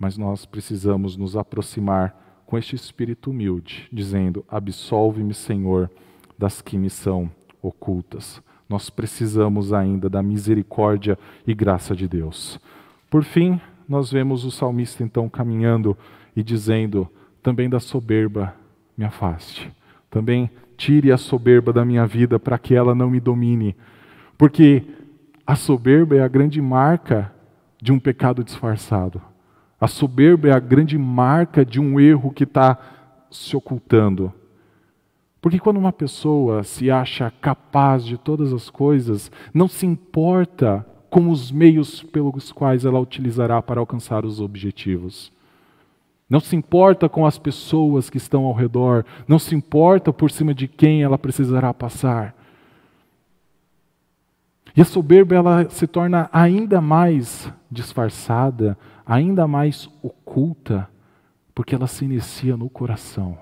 Mas 0.00 0.16
nós 0.16 0.46
precisamos 0.46 1.14
nos 1.14 1.36
aproximar 1.36 2.42
com 2.46 2.56
este 2.56 2.74
espírito 2.74 3.30
humilde, 3.30 3.86
dizendo: 3.92 4.42
Absolve-me, 4.48 5.34
Senhor, 5.34 5.90
das 6.38 6.62
que 6.62 6.78
me 6.78 6.88
são 6.88 7.30
ocultas. 7.60 8.42
Nós 8.66 8.88
precisamos 8.88 9.74
ainda 9.74 10.08
da 10.08 10.22
misericórdia 10.22 11.18
e 11.46 11.52
graça 11.52 11.94
de 11.94 12.08
Deus. 12.08 12.58
Por 13.10 13.22
fim, 13.22 13.60
nós 13.86 14.10
vemos 14.10 14.44
o 14.46 14.50
salmista 14.50 15.02
então 15.02 15.28
caminhando 15.28 15.94
e 16.34 16.42
dizendo: 16.42 17.06
Também 17.42 17.68
da 17.68 17.78
soberba 17.78 18.54
me 18.96 19.04
afaste. 19.04 19.70
Também 20.10 20.50
tire 20.78 21.12
a 21.12 21.18
soberba 21.18 21.74
da 21.74 21.84
minha 21.84 22.06
vida 22.06 22.38
para 22.38 22.58
que 22.58 22.74
ela 22.74 22.94
não 22.94 23.10
me 23.10 23.20
domine. 23.20 23.76
Porque 24.38 24.82
a 25.46 25.54
soberba 25.54 26.16
é 26.16 26.22
a 26.22 26.28
grande 26.28 26.62
marca 26.62 27.30
de 27.82 27.92
um 27.92 27.98
pecado 27.98 28.42
disfarçado. 28.42 29.20
A 29.80 29.86
soberba 29.86 30.48
é 30.48 30.52
a 30.52 30.58
grande 30.58 30.98
marca 30.98 31.64
de 31.64 31.80
um 31.80 31.98
erro 31.98 32.30
que 32.30 32.44
está 32.44 32.78
se 33.30 33.56
ocultando. 33.56 34.32
Porque 35.40 35.58
quando 35.58 35.78
uma 35.78 35.92
pessoa 35.92 36.62
se 36.62 36.90
acha 36.90 37.32
capaz 37.40 38.04
de 38.04 38.18
todas 38.18 38.52
as 38.52 38.68
coisas, 38.68 39.32
não 39.54 39.66
se 39.66 39.86
importa 39.86 40.84
com 41.08 41.30
os 41.30 41.50
meios 41.50 42.02
pelos 42.02 42.52
quais 42.52 42.84
ela 42.84 43.00
utilizará 43.00 43.62
para 43.62 43.80
alcançar 43.80 44.24
os 44.24 44.40
objetivos. 44.40 45.32
Não 46.28 46.38
se 46.38 46.54
importa 46.54 47.08
com 47.08 47.26
as 47.26 47.38
pessoas 47.38 48.08
que 48.10 48.18
estão 48.18 48.44
ao 48.44 48.52
redor, 48.52 49.04
não 49.26 49.38
se 49.38 49.54
importa 49.54 50.12
por 50.12 50.30
cima 50.30 50.54
de 50.54 50.68
quem 50.68 51.02
ela 51.02 51.18
precisará 51.18 51.72
passar. 51.74 52.36
E 54.76 54.80
a 54.80 54.84
soberba 54.84 55.34
ela 55.34 55.68
se 55.68 55.86
torna 55.88 56.30
ainda 56.32 56.80
mais 56.80 57.52
disfarçada, 57.68 58.78
ainda 59.10 59.48
mais 59.48 59.90
oculta, 60.00 60.88
porque 61.52 61.74
ela 61.74 61.88
se 61.88 62.04
inicia 62.04 62.56
no 62.56 62.70
coração. 62.70 63.36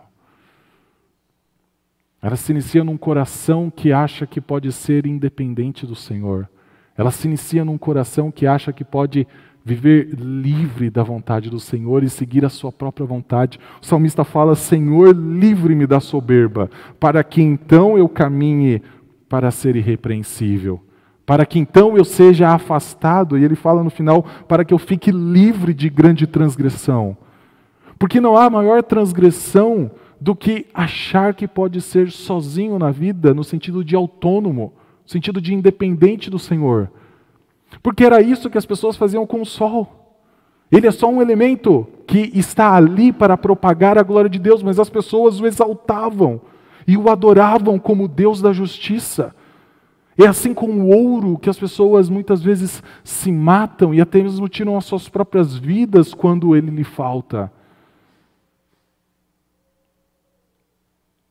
Ela 2.23 2.37
se 2.37 2.53
inicia 2.53 2.83
num 2.83 2.97
coração 2.97 3.71
que 3.71 3.93
acha 3.93 4.27
que 4.27 4.41
pode 4.41 4.73
ser 4.73 5.05
independente 5.05 5.87
do 5.87 5.95
Senhor. 5.95 6.49
Ela 6.97 7.11
se 7.11 7.29
inicia 7.29 7.67
num 7.67 7.77
coração 7.77 8.31
que 8.31 8.47
acha 8.47 8.73
que 8.73 8.83
pode 8.83 9.27
viver 9.63 10.15
livre 10.15 10.89
da 10.89 11.03
vontade 11.03 11.51
do 11.51 11.61
Senhor 11.61 12.03
e 12.03 12.09
seguir 12.09 12.47
a 12.47 12.49
sua 12.49 12.73
própria 12.73 13.07
vontade. 13.07 13.61
O 13.83 13.85
salmista 13.85 14.25
fala: 14.25 14.55
Senhor, 14.55 15.15
livre-me 15.15 15.87
da 15.87 16.01
soberba, 16.01 16.71
para 16.99 17.23
que 17.23 17.43
então 17.43 17.99
eu 17.99 18.09
caminhe 18.09 18.81
para 19.29 19.51
ser 19.51 19.77
irrepreensível, 19.77 20.83
para 21.29 21.45
que 21.45 21.59
então 21.59 21.95
eu 21.95 22.07
seja 22.07 22.49
afastado, 22.49 23.37
e 23.37 23.45
ele 23.45 23.55
fala 23.55 23.85
no 23.85 23.91
final, 23.91 24.25
para 24.49 24.65
que 24.65 24.73
eu 24.73 24.79
fique 24.79 25.11
livre 25.11 25.75
de 25.75 25.91
grande 25.91 26.27
transgressão. 26.27 27.15
Porque 27.99 28.19
não 28.19 28.35
há 28.35 28.49
maior 28.49 28.83
transgressão 28.83 29.91
do 30.19 30.35
que 30.35 30.65
achar 30.73 31.35
que 31.35 31.47
pode 31.47 31.83
ser 31.83 32.11
sozinho 32.11 32.79
na 32.79 32.91
vida, 32.91 33.35
no 33.35 33.45
sentido 33.45 33.85
de 33.85 33.95
autônomo 33.95 34.73
sentido 35.05 35.39
de 35.39 35.53
independente 35.53 36.31
do 36.31 36.39
Senhor. 36.39 36.91
Porque 37.83 38.05
era 38.05 38.23
isso 38.23 38.49
que 38.49 38.57
as 38.57 38.65
pessoas 38.65 38.97
faziam 38.97 39.27
com 39.27 39.43
o 39.43 39.47
sol. 39.47 40.17
Ele 40.73 40.87
é 40.87 40.91
só 40.91 41.11
um 41.11 41.21
elemento 41.21 41.87
que 42.07 42.31
está 42.35 42.75
ali 42.75 43.13
para 43.13 43.37
propagar 43.37 43.99
a 43.99 44.03
glória 44.03 44.31
de 44.31 44.39
Deus, 44.39 44.63
mas 44.63 44.79
as 44.79 44.89
pessoas 44.89 45.39
o 45.43 45.47
exaltavam 45.47 46.41
e 46.87 46.97
o 46.97 47.11
adoravam 47.11 47.79
como 47.79 48.09
Deus 48.09 48.41
da 48.41 48.51
justiça. 48.51 49.37
É 50.21 50.27
assim 50.27 50.53
com 50.53 50.67
o 50.67 50.89
ouro 50.89 51.39
que 51.39 51.49
as 51.49 51.57
pessoas 51.57 52.11
muitas 52.11 52.43
vezes 52.43 52.83
se 53.05 53.31
matam 53.31 53.95
e 53.95 54.01
até 54.01 54.21
mesmo 54.21 54.49
tiram 54.49 54.77
as 54.77 54.85
suas 54.85 55.09
próprias 55.09 55.57
vidas 55.57 56.13
quando 56.13 56.57
ele 56.57 56.73
lhe 56.73 56.83
falta. 56.83 57.53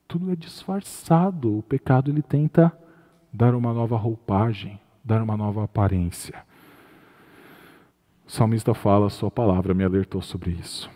Tudo 0.08 0.32
é 0.32 0.38
disfarçado, 0.38 1.58
o 1.58 1.62
pecado 1.62 2.10
ele 2.10 2.22
tenta 2.22 2.72
dar 3.34 3.54
uma 3.54 3.74
nova 3.74 3.98
roupagem, 3.98 4.80
dar 5.04 5.22
uma 5.22 5.36
nova 5.36 5.66
aparência. 5.66 6.42
O 8.26 8.32
salmista 8.32 8.74
fala, 8.74 9.10
sua 9.10 9.30
palavra 9.30 9.74
me 9.74 9.84
alertou 9.84 10.22
sobre 10.22 10.52
isso. 10.52 10.90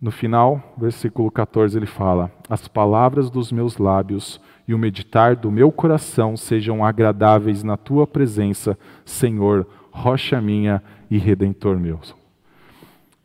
No 0.00 0.10
final, 0.10 0.74
versículo 0.76 1.30
14, 1.30 1.78
ele 1.78 1.86
fala: 1.86 2.30
As 2.50 2.68
palavras 2.68 3.30
dos 3.30 3.50
meus 3.50 3.78
lábios 3.78 4.40
e 4.66 4.74
o 4.74 4.78
meditar 4.78 5.36
do 5.36 5.50
meu 5.50 5.70
coração 5.70 6.36
sejam 6.36 6.84
agradáveis 6.84 7.62
na 7.62 7.76
tua 7.76 8.06
presença, 8.06 8.78
Senhor, 9.04 9.66
rocha 9.90 10.40
minha 10.40 10.82
e 11.10 11.18
redentor 11.18 11.78
meu. 11.78 12.00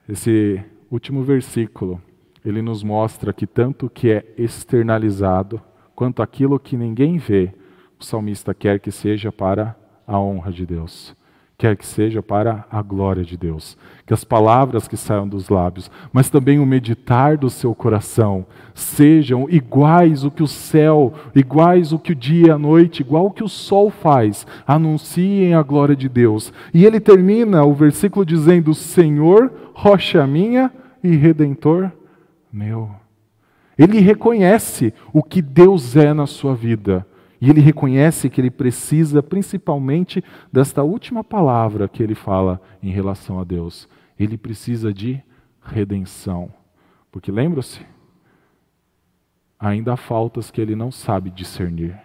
Esse 0.08 0.64
último 0.90 1.24
versículo, 1.24 2.02
ele 2.46 2.62
nos 2.62 2.84
mostra 2.84 3.34
que 3.34 3.48
tanto 3.48 3.88
o 3.88 3.90
que 3.90 4.12
é 4.12 4.26
externalizado, 4.38 5.62
quanto 5.96 6.22
aquilo 6.22 6.60
que 6.60 6.78
ninguém 6.78 7.18
vê, 7.18 7.54
o 8.00 8.04
salmista 8.04 8.54
quer 8.54 8.80
que 8.80 8.92
seja 8.92 9.32
para 9.32 9.76
a 10.06 10.20
honra 10.20 10.52
de 10.52 10.66
Deus, 10.66 11.16
quer 11.62 11.78
que 11.78 11.86
seja 11.86 12.24
para 12.24 12.66
a 12.72 12.82
glória 12.82 13.24
de 13.24 13.38
Deus, 13.38 13.78
que 14.08 14.16
as 14.16 14.24
palavras 14.24 14.88
que 14.88 14.98
saiam 14.98 15.28
dos 15.28 15.48
lábios, 15.48 15.92
mas 16.12 16.28
também 16.28 16.58
o 16.58 16.66
meditar 16.66 17.38
do 17.38 17.52
seu 17.52 17.76
coração, 17.76 18.48
sejam 18.74 19.48
iguais 19.48 20.24
o 20.24 20.32
que 20.32 20.42
o 20.42 20.48
céu, 20.48 21.14
iguais 21.36 21.94
o 21.94 22.00
que 22.00 22.14
o 22.14 22.16
dia 22.16 22.48
e 22.48 22.50
a 22.50 22.58
noite, 22.58 23.02
igual 23.02 23.28
o 23.28 23.32
que 23.32 23.44
o 23.44 23.48
sol 23.48 23.92
faz, 23.92 24.48
anunciem 24.66 25.54
a 25.54 25.62
glória 25.62 25.96
de 25.96 26.10
Deus. 26.10 26.52
E 26.74 26.84
ele 26.84 27.00
termina 27.00 27.64
o 27.64 27.76
versículo 27.76 28.26
dizendo: 28.26 28.74
Senhor, 28.74 29.54
rocha 29.76 30.26
minha 30.26 30.72
e 31.04 31.16
redentor 31.16 31.92
meu. 32.52 32.90
Ele 33.78 34.00
reconhece 34.00 34.96
o 35.14 35.22
que 35.22 35.44
Deus 35.44 35.96
é 35.96 36.12
na 36.12 36.26
sua 36.26 36.56
vida. 36.56 37.06
E 37.42 37.50
ele 37.50 37.60
reconhece 37.60 38.30
que 38.30 38.40
ele 38.40 38.52
precisa 38.52 39.24
principalmente 39.24 40.24
desta 40.54 40.84
última 40.84 41.24
palavra 41.24 41.90
que 41.90 42.04
ele 42.04 42.14
fala 42.14 42.62
em 42.84 42.92
relação 42.92 43.40
a 43.40 43.44
Deus. 43.44 43.90
Ele 44.18 44.38
precisa 44.38 44.94
de 44.94 45.20
redenção. 45.60 46.54
Porque 47.12 47.32
lembra-se? 47.32 47.82
Ainda 49.60 49.94
há 49.94 49.98
faltas 49.98 50.52
que 50.52 50.62
ele 50.62 50.76
não 50.76 50.92
sabe 50.92 51.32
discernir. 51.32 52.00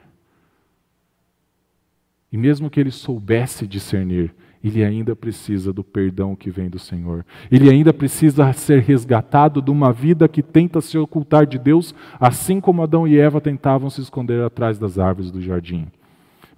E 2.32 2.38
mesmo 2.38 2.70
que 2.70 2.80
ele 2.80 2.90
soubesse 2.90 3.66
discernir, 3.66 4.34
ele 4.62 4.84
ainda 4.84 5.14
precisa 5.14 5.72
do 5.72 5.84
perdão 5.84 6.34
que 6.34 6.50
vem 6.50 6.68
do 6.68 6.78
Senhor. 6.78 7.24
Ele 7.50 7.70
ainda 7.70 7.92
precisa 7.92 8.52
ser 8.52 8.80
resgatado 8.80 9.62
de 9.62 9.70
uma 9.70 9.92
vida 9.92 10.28
que 10.28 10.42
tenta 10.42 10.80
se 10.80 10.98
ocultar 10.98 11.46
de 11.46 11.58
Deus, 11.58 11.94
assim 12.18 12.60
como 12.60 12.82
Adão 12.82 13.06
e 13.06 13.18
Eva 13.18 13.40
tentavam 13.40 13.88
se 13.90 14.00
esconder 14.00 14.42
atrás 14.42 14.78
das 14.78 14.98
árvores 14.98 15.30
do 15.30 15.40
jardim. 15.40 15.86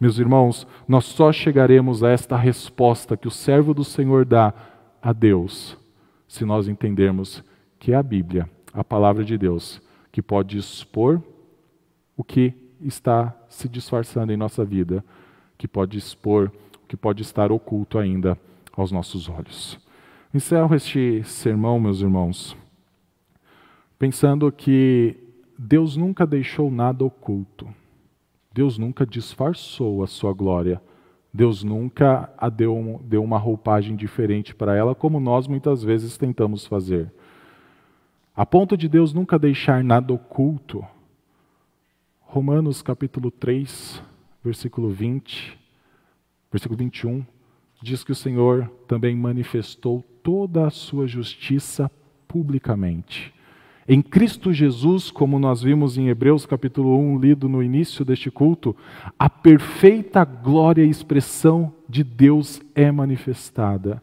Meus 0.01 0.19
irmãos, 0.19 0.67
nós 0.87 1.05
só 1.05 1.33
chegaremos 1.33 2.05
a 2.05 2.11
esta 2.11 2.37
resposta 2.37 3.17
que 3.17 3.27
o 3.27 3.33
servo 3.33 3.75
do 3.75 3.83
Senhor 3.83 4.25
dá 4.25 4.55
a 5.03 5.13
Deus, 5.13 5.77
se 6.27 6.45
nós 6.45 6.69
entendermos 6.69 7.43
que 7.79 7.93
é 7.93 7.97
a 7.97 8.03
Bíblia, 8.03 8.49
a 8.73 8.85
palavra 8.85 9.25
de 9.25 9.37
Deus, 9.37 9.81
que 10.13 10.23
pode 10.23 10.57
expor 10.57 11.23
o 12.17 12.23
que 12.23 12.55
está 12.81 13.35
se 13.49 13.69
disfarçando 13.69 14.33
em 14.33 14.37
nossa 14.37 14.65
vida, 14.65 15.05
que 15.57 15.67
pode 15.67 15.99
expor 15.99 16.53
que 16.89 16.97
pode 16.97 17.23
estar 17.23 17.53
oculto 17.53 17.99
ainda 17.99 18.37
aos 18.77 18.91
nossos 18.91 19.29
olhos. 19.29 19.79
Encerro 20.35 20.75
este 20.75 21.23
sermão, 21.25 21.79
meus 21.79 22.01
irmãos, 22.01 22.57
pensando 23.99 24.51
que 24.51 25.17
Deus 25.57 25.97
nunca 25.97 26.27
deixou 26.27 26.71
nada 26.71 27.05
oculto. 27.05 27.69
Deus 28.53 28.79
nunca 28.79 29.07
disfarçou 29.07 30.03
a 30.03 30.07
sua 30.07 30.33
glória. 30.33 30.81
Deus 31.33 31.63
nunca 31.63 32.33
a 32.39 32.49
deu, 32.49 33.01
deu 33.05 33.23
uma 33.23 33.39
roupagem 33.39 33.95
diferente 33.95 34.55
para 34.55 34.75
ela, 34.75 34.95
como 34.95 35.21
nós 35.21 35.47
muitas 35.47 35.83
vezes 35.83 36.17
tentamos 36.17 36.67
fazer. 36.67 37.13
A 38.35 38.47
ponto 38.47 38.77
de 38.77 38.89
Deus 38.89 39.13
nunca 39.13 39.39
deixar 39.39 39.85
nada 39.85 40.13
oculto. 40.13 40.85
Romanos 42.21 42.83
capítulo 42.83 43.31
3, 43.31 44.03
versículo 44.45 44.91
20, 44.91 45.59
Versículo 46.51 46.79
21 46.79 47.25
diz 47.83 48.03
que 48.03 48.13
o 48.13 48.15
Senhor 48.15 48.69
também 48.87 49.15
manifestou 49.15 50.03
toda 50.23 50.67
a 50.67 50.71
sua 50.71 51.07
justiça 51.07 51.91
publicamente. 52.27 53.33
Em 53.91 54.03
Cristo 54.03 54.53
Jesus, 54.53 55.11
como 55.11 55.39
nós 55.39 55.63
vimos 55.63 55.97
em 55.97 56.09
Hebreus 56.09 56.45
capítulo 56.45 56.99
1, 56.99 57.19
lido 57.21 57.49
no 57.49 57.63
início 57.63 58.05
deste 58.05 58.31
culto, 58.31 58.77
a 59.19 59.31
perfeita 59.31 60.25
glória 60.25 60.85
e 60.85 60.91
expressão 60.91 61.73
de 61.89 62.05
Deus 62.05 62.61
é 62.75 62.93
manifestada. 62.93 64.03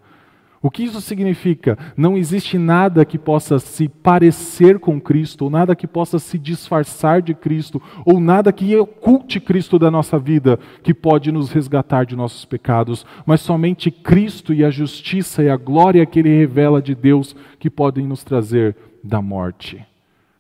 O 0.66 0.72
que 0.72 0.82
isso 0.82 1.00
significa? 1.00 1.78
Não 1.96 2.18
existe 2.18 2.58
nada 2.58 3.06
que 3.06 3.20
possa 3.20 3.60
se 3.60 3.88
parecer 3.88 4.80
com 4.80 5.00
Cristo, 5.00 5.44
ou 5.44 5.50
nada 5.52 5.76
que 5.76 5.86
possa 5.86 6.18
se 6.18 6.40
disfarçar 6.40 7.22
de 7.22 7.36
Cristo, 7.36 7.80
ou 8.04 8.20
nada 8.20 8.52
que 8.52 8.76
oculte 8.76 9.40
Cristo 9.40 9.78
da 9.78 9.92
nossa 9.92 10.18
vida, 10.18 10.60
que 10.82 10.92
pode 10.92 11.32
nos 11.32 11.52
resgatar 11.52 12.04
de 12.08 12.16
nossos 12.16 12.46
pecados, 12.46 13.06
mas 13.28 13.42
somente 13.42 13.92
Cristo 13.92 14.56
e 14.56 14.66
a 14.66 14.72
justiça 14.72 15.44
e 15.44 15.52
a 15.52 15.56
glória 15.56 16.04
que 16.04 16.18
Ele 16.18 16.36
revela 16.36 16.82
de 16.82 16.96
Deus 16.96 17.36
que 17.60 17.70
podem 17.70 18.08
nos 18.08 18.24
trazer 18.24 18.76
da 19.04 19.22
morte. 19.22 19.86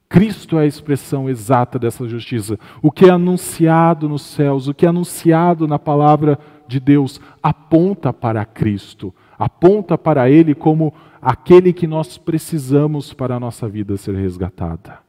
Cristo 0.09 0.57
é 0.57 0.63
a 0.63 0.65
expressão 0.65 1.29
exata 1.29 1.77
dessa 1.77 2.07
justiça. 2.07 2.57
O 2.81 2.89
que 2.89 3.05
é 3.05 3.11
anunciado 3.11 4.09
nos 4.09 4.23
céus, 4.23 4.67
o 4.67 4.73
que 4.73 4.87
é 4.87 4.89
anunciado 4.89 5.67
na 5.67 5.77
palavra 5.77 6.39
de 6.67 6.79
Deus, 6.79 7.21
aponta 7.43 8.11
para 8.11 8.43
Cristo 8.43 9.13
aponta 9.37 9.97
para 9.97 10.29
Ele 10.29 10.55
como 10.55 10.93
aquele 11.21 11.73
que 11.73 11.87
nós 11.87 12.17
precisamos 12.17 13.13
para 13.13 13.35
a 13.35 13.39
nossa 13.39 13.67
vida 13.67 13.97
ser 13.97 14.15
resgatada. 14.15 14.99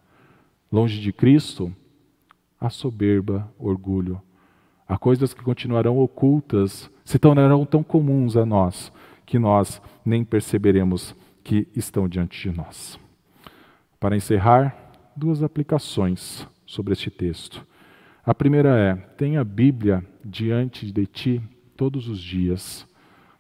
Longe 0.71 1.01
de 1.01 1.13
Cristo, 1.13 1.73
há 2.61 2.69
soberba, 2.71 3.53
orgulho. 3.59 4.21
Há 4.89 4.97
coisas 4.97 5.35
que 5.35 5.43
continuarão 5.43 5.99
ocultas, 5.99 6.91
se 7.05 7.19
tornarão 7.19 7.65
tão 7.65 7.83
comuns 7.83 8.37
a 8.37 8.47
nós, 8.47 8.93
que 9.25 9.39
nós 9.39 9.81
nem 10.05 10.25
perceberemos 10.25 11.15
que 11.43 11.69
estão 11.75 12.09
diante 12.09 12.49
de 12.49 12.57
nós. 12.57 12.99
Para 13.99 14.17
encerrar, 14.17 14.77
duas 15.17 15.43
aplicações 15.43 16.47
sobre 16.65 16.93
este 16.93 17.11
texto. 17.11 17.67
A 18.25 18.35
primeira 18.35 18.77
é: 18.79 18.95
tenha 19.17 19.41
a 19.41 19.45
Bíblia 19.45 20.05
diante 20.25 20.91
de 20.91 21.07
ti 21.07 21.43
todos 21.77 22.09
os 22.09 22.21
dias 22.21 22.87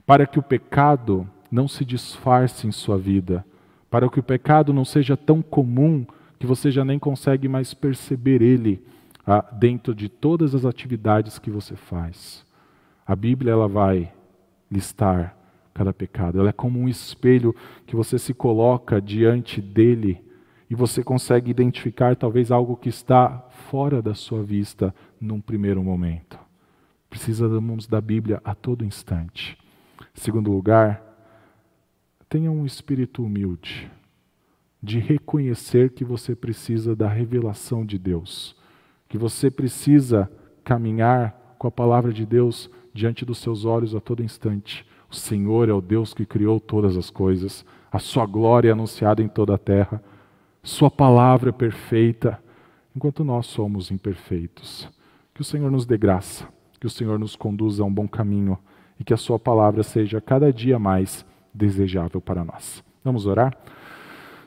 para 0.07 0.27
que 0.27 0.39
o 0.39 0.43
pecado 0.43 1.29
não 1.51 1.67
se 1.67 1.85
disfarce 1.85 2.67
em 2.67 2.73
sua 2.73 2.97
vida, 2.97 3.45
para 3.91 4.09
que 4.09 4.21
o 4.21 4.23
pecado 4.23 4.73
não 4.73 4.85
seja 4.85 5.17
tão 5.17 5.43
comum 5.43 6.07
que 6.39 6.47
você 6.47 6.71
já 6.71 6.85
nem 6.85 6.99
consegue 6.99 7.49
mais 7.49 7.75
perceber 7.75 8.41
ele 8.41 8.83
ah, 9.27 9.45
dentro 9.53 9.95
de 9.95 10.09
todas 10.09 10.55
as 10.55 10.65
atividades 10.65 11.39
que 11.39 11.51
você 11.51 11.75
faz. 11.75 12.45
A 13.07 13.17
Bíblia 13.17 13.53
ela 13.53 13.67
vai 13.67 14.13
listar 14.71 15.37
cada 15.75 15.93
pecado. 15.93 16.41
Ela 16.41 16.51
é 16.51 16.53
como 16.53 16.79
um 16.79 16.89
espelho 16.89 17.55
que 17.87 17.97
você 17.97 18.19
se 18.19 18.33
coloca 18.33 19.01
diante 19.01 19.61
dele 19.61 20.25
e 20.69 20.75
você 20.75 21.03
consegue 21.03 21.51
identificar 21.51 22.17
talvez 22.17 22.51
algo 22.51 22.77
que 22.77 22.89
está 22.89 23.47
fora 23.71 24.01
da 24.01 24.15
sua 24.15 24.43
vista 24.43 24.95
num 25.21 25.41
primeiro 25.41 25.83
momento. 25.83 26.39
Precisamos 27.09 27.87
da 27.87 28.01
Bíblia 28.01 28.41
a 28.45 28.55
todo 28.55 28.85
instante. 28.85 29.57
Segundo 30.17 30.51
lugar, 30.51 31.03
tenha 32.27 32.51
um 32.51 32.65
espírito 32.65 33.23
humilde, 33.23 33.91
de 34.83 34.99
reconhecer 34.99 35.91
que 35.91 36.05
você 36.05 36.35
precisa 36.35 36.97
da 36.97 37.07
revelação 37.07 37.85
de 37.85 37.99
Deus, 37.99 38.57
que 39.09 39.19
você 39.19 39.51
precisa 39.51 40.31
caminhar 40.65 41.55
com 41.59 41.69
a 41.69 41.71
palavra 41.71 42.13
de 42.13 42.25
Deus 42.25 42.71
diante 42.95 43.27
dos 43.27 43.39
seus 43.39 43.67
olhos 43.67 43.95
a 43.95 44.01
todo 44.01 44.23
instante. 44.23 44.87
O 45.11 45.15
Senhor 45.15 45.69
é 45.69 45.73
o 45.73 45.83
Deus 45.83 46.15
que 46.15 46.25
criou 46.25 46.59
todas 46.59 46.97
as 46.97 47.11
coisas, 47.11 47.65
a 47.93 47.99
sua 47.99 48.25
glória 48.25 48.71
é 48.71 48.73
anunciada 48.73 49.23
em 49.23 49.29
toda 49.29 49.55
a 49.55 49.59
terra, 49.59 50.03
sua 50.63 50.91
palavra 50.91 51.51
é 51.51 51.53
perfeita, 51.53 52.43
enquanto 52.95 53.23
nós 53.23 53.47
somos 53.47 53.91
imperfeitos. 53.91 54.89
Que 55.35 55.43
o 55.43 55.45
Senhor 55.45 55.71
nos 55.71 55.85
dê 55.85 55.99
graça, 55.99 56.49
que 56.81 56.87
o 56.87 56.91
Senhor 56.91 57.19
nos 57.19 57.37
conduza 57.37 57.83
a 57.83 57.87
um 57.87 57.93
bom 57.93 58.09
caminho 58.09 58.59
e 58.99 59.05
que 59.05 59.15
a 59.15 59.17
Sua 59.17 59.39
palavra 59.39 59.83
seja 59.83 60.21
cada 60.21 60.53
dia 60.53 60.79
mais 60.79 61.25
desejável 61.53 62.21
para 62.21 62.45
nós. 62.45 62.83
Vamos 63.05 63.27
orar? 63.27 63.57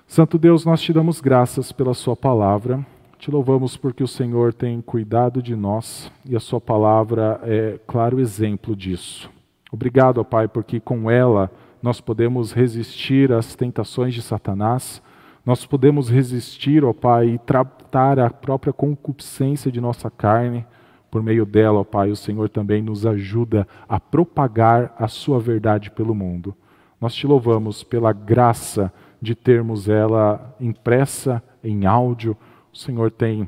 Santo 0.08 0.38
Deus, 0.38 0.66
nós 0.66 0.82
te 0.82 0.92
damos 0.92 1.22
graças 1.22 1.72
pela 1.72 1.94
Sua 1.94 2.16
palavra. 2.16 2.86
Te 3.18 3.30
louvamos 3.30 3.76
porque 3.76 4.04
o 4.04 4.08
Senhor 4.08 4.54
tem 4.54 4.82
cuidado 4.82 5.42
de 5.42 5.56
nós 5.56 6.12
e 6.26 6.36
a 6.36 6.40
Sua 6.40 6.60
palavra 6.60 7.40
é 7.44 7.80
claro 7.86 8.20
exemplo 8.20 8.76
disso. 8.76 9.30
Obrigado, 9.72 10.20
ó 10.20 10.24
Pai, 10.24 10.48
porque 10.48 10.80
com 10.80 11.12
ela 11.12 11.52
nós 11.82 12.02
podemos 12.02 12.52
resistir 12.52 13.32
às 13.32 13.56
tentações 13.56 14.14
de 14.14 14.22
Satanás, 14.22 15.02
nós 15.46 15.66
podemos 15.66 16.10
resistir, 16.10 16.84
ó 16.84 16.92
Pai, 16.92 17.30
e 17.30 17.38
tratar 17.38 18.20
a 18.20 18.30
própria 18.30 18.74
concupiscência 18.74 19.72
de 19.72 19.80
nossa 19.80 20.10
carne 20.10 20.66
por 21.10 21.24
meio 21.24 21.46
dela, 21.46 21.80
ó 21.80 21.84
Pai, 21.84 22.12
o 22.12 22.16
Senhor 22.16 22.50
também 22.50 22.82
nos 22.82 23.06
ajuda 23.06 23.68
a 23.88 24.00
propagar 24.00 24.94
a 24.98 25.08
Sua 25.08 25.40
verdade 25.40 25.90
pelo 25.92 26.14
mundo. 26.14 26.56
Nós 27.02 27.16
te 27.16 27.26
louvamos 27.26 27.84
pela 27.84 28.14
graça 28.14 28.92
de 29.22 29.36
termos 29.36 29.90
ela 29.90 30.56
impressa 30.60 31.42
em 31.64 31.86
áudio. 31.86 32.38
O 32.74 32.78
Senhor 32.78 33.12
tem 33.12 33.48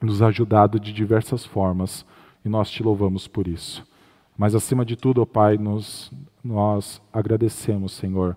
nos 0.00 0.22
ajudado 0.22 0.78
de 0.78 0.92
diversas 0.92 1.44
formas 1.44 2.06
e 2.44 2.48
nós 2.48 2.70
te 2.70 2.82
louvamos 2.82 3.26
por 3.26 3.48
isso. 3.48 3.86
Mas 4.36 4.54
acima 4.54 4.84
de 4.84 4.96
tudo, 4.96 5.22
ó 5.22 5.26
Pai, 5.26 5.56
nos, 5.56 6.12
nós 6.42 7.00
agradecemos, 7.12 7.92
Senhor, 7.92 8.36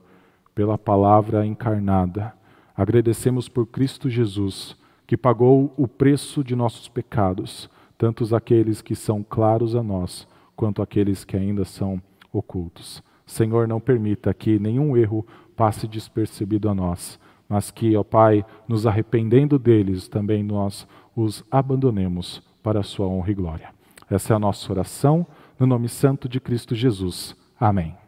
pela 0.55 0.77
palavra 0.77 1.45
encarnada. 1.45 2.33
Agradecemos 2.75 3.49
por 3.49 3.65
Cristo 3.65 4.09
Jesus, 4.09 4.75
que 5.05 5.17
pagou 5.17 5.73
o 5.77 5.87
preço 5.87 6.43
de 6.43 6.55
nossos 6.55 6.87
pecados 6.87 7.69
tanto 7.97 8.35
aqueles 8.35 8.81
que 8.81 8.95
são 8.95 9.23
claros 9.23 9.75
a 9.75 9.83
nós, 9.83 10.27
quanto 10.55 10.81
aqueles 10.81 11.23
que 11.23 11.35
ainda 11.35 11.65
são 11.65 12.01
ocultos. 12.31 13.03
Senhor, 13.25 13.67
não 13.67 13.79
permita 13.79 14.33
que 14.33 14.59
nenhum 14.59 14.95
erro 14.95 15.25
passe 15.55 15.87
despercebido 15.87 16.69
a 16.69 16.75
nós, 16.75 17.19
mas 17.49 17.71
que, 17.71 17.95
ó 17.95 18.03
Pai, 18.03 18.45
nos 18.67 18.85
arrependendo 18.85 19.57
deles, 19.57 20.07
também 20.07 20.43
nós 20.43 20.87
os 21.15 21.43
abandonemos 21.49 22.41
para 22.61 22.79
a 22.79 22.83
sua 22.83 23.07
honra 23.07 23.31
e 23.31 23.33
glória. 23.33 23.69
Essa 24.09 24.33
é 24.33 24.35
a 24.35 24.39
nossa 24.39 24.71
oração, 24.71 25.25
no 25.59 25.65
nome 25.65 25.89
santo 25.89 26.29
de 26.29 26.39
Cristo 26.39 26.75
Jesus. 26.75 27.35
Amém. 27.59 28.06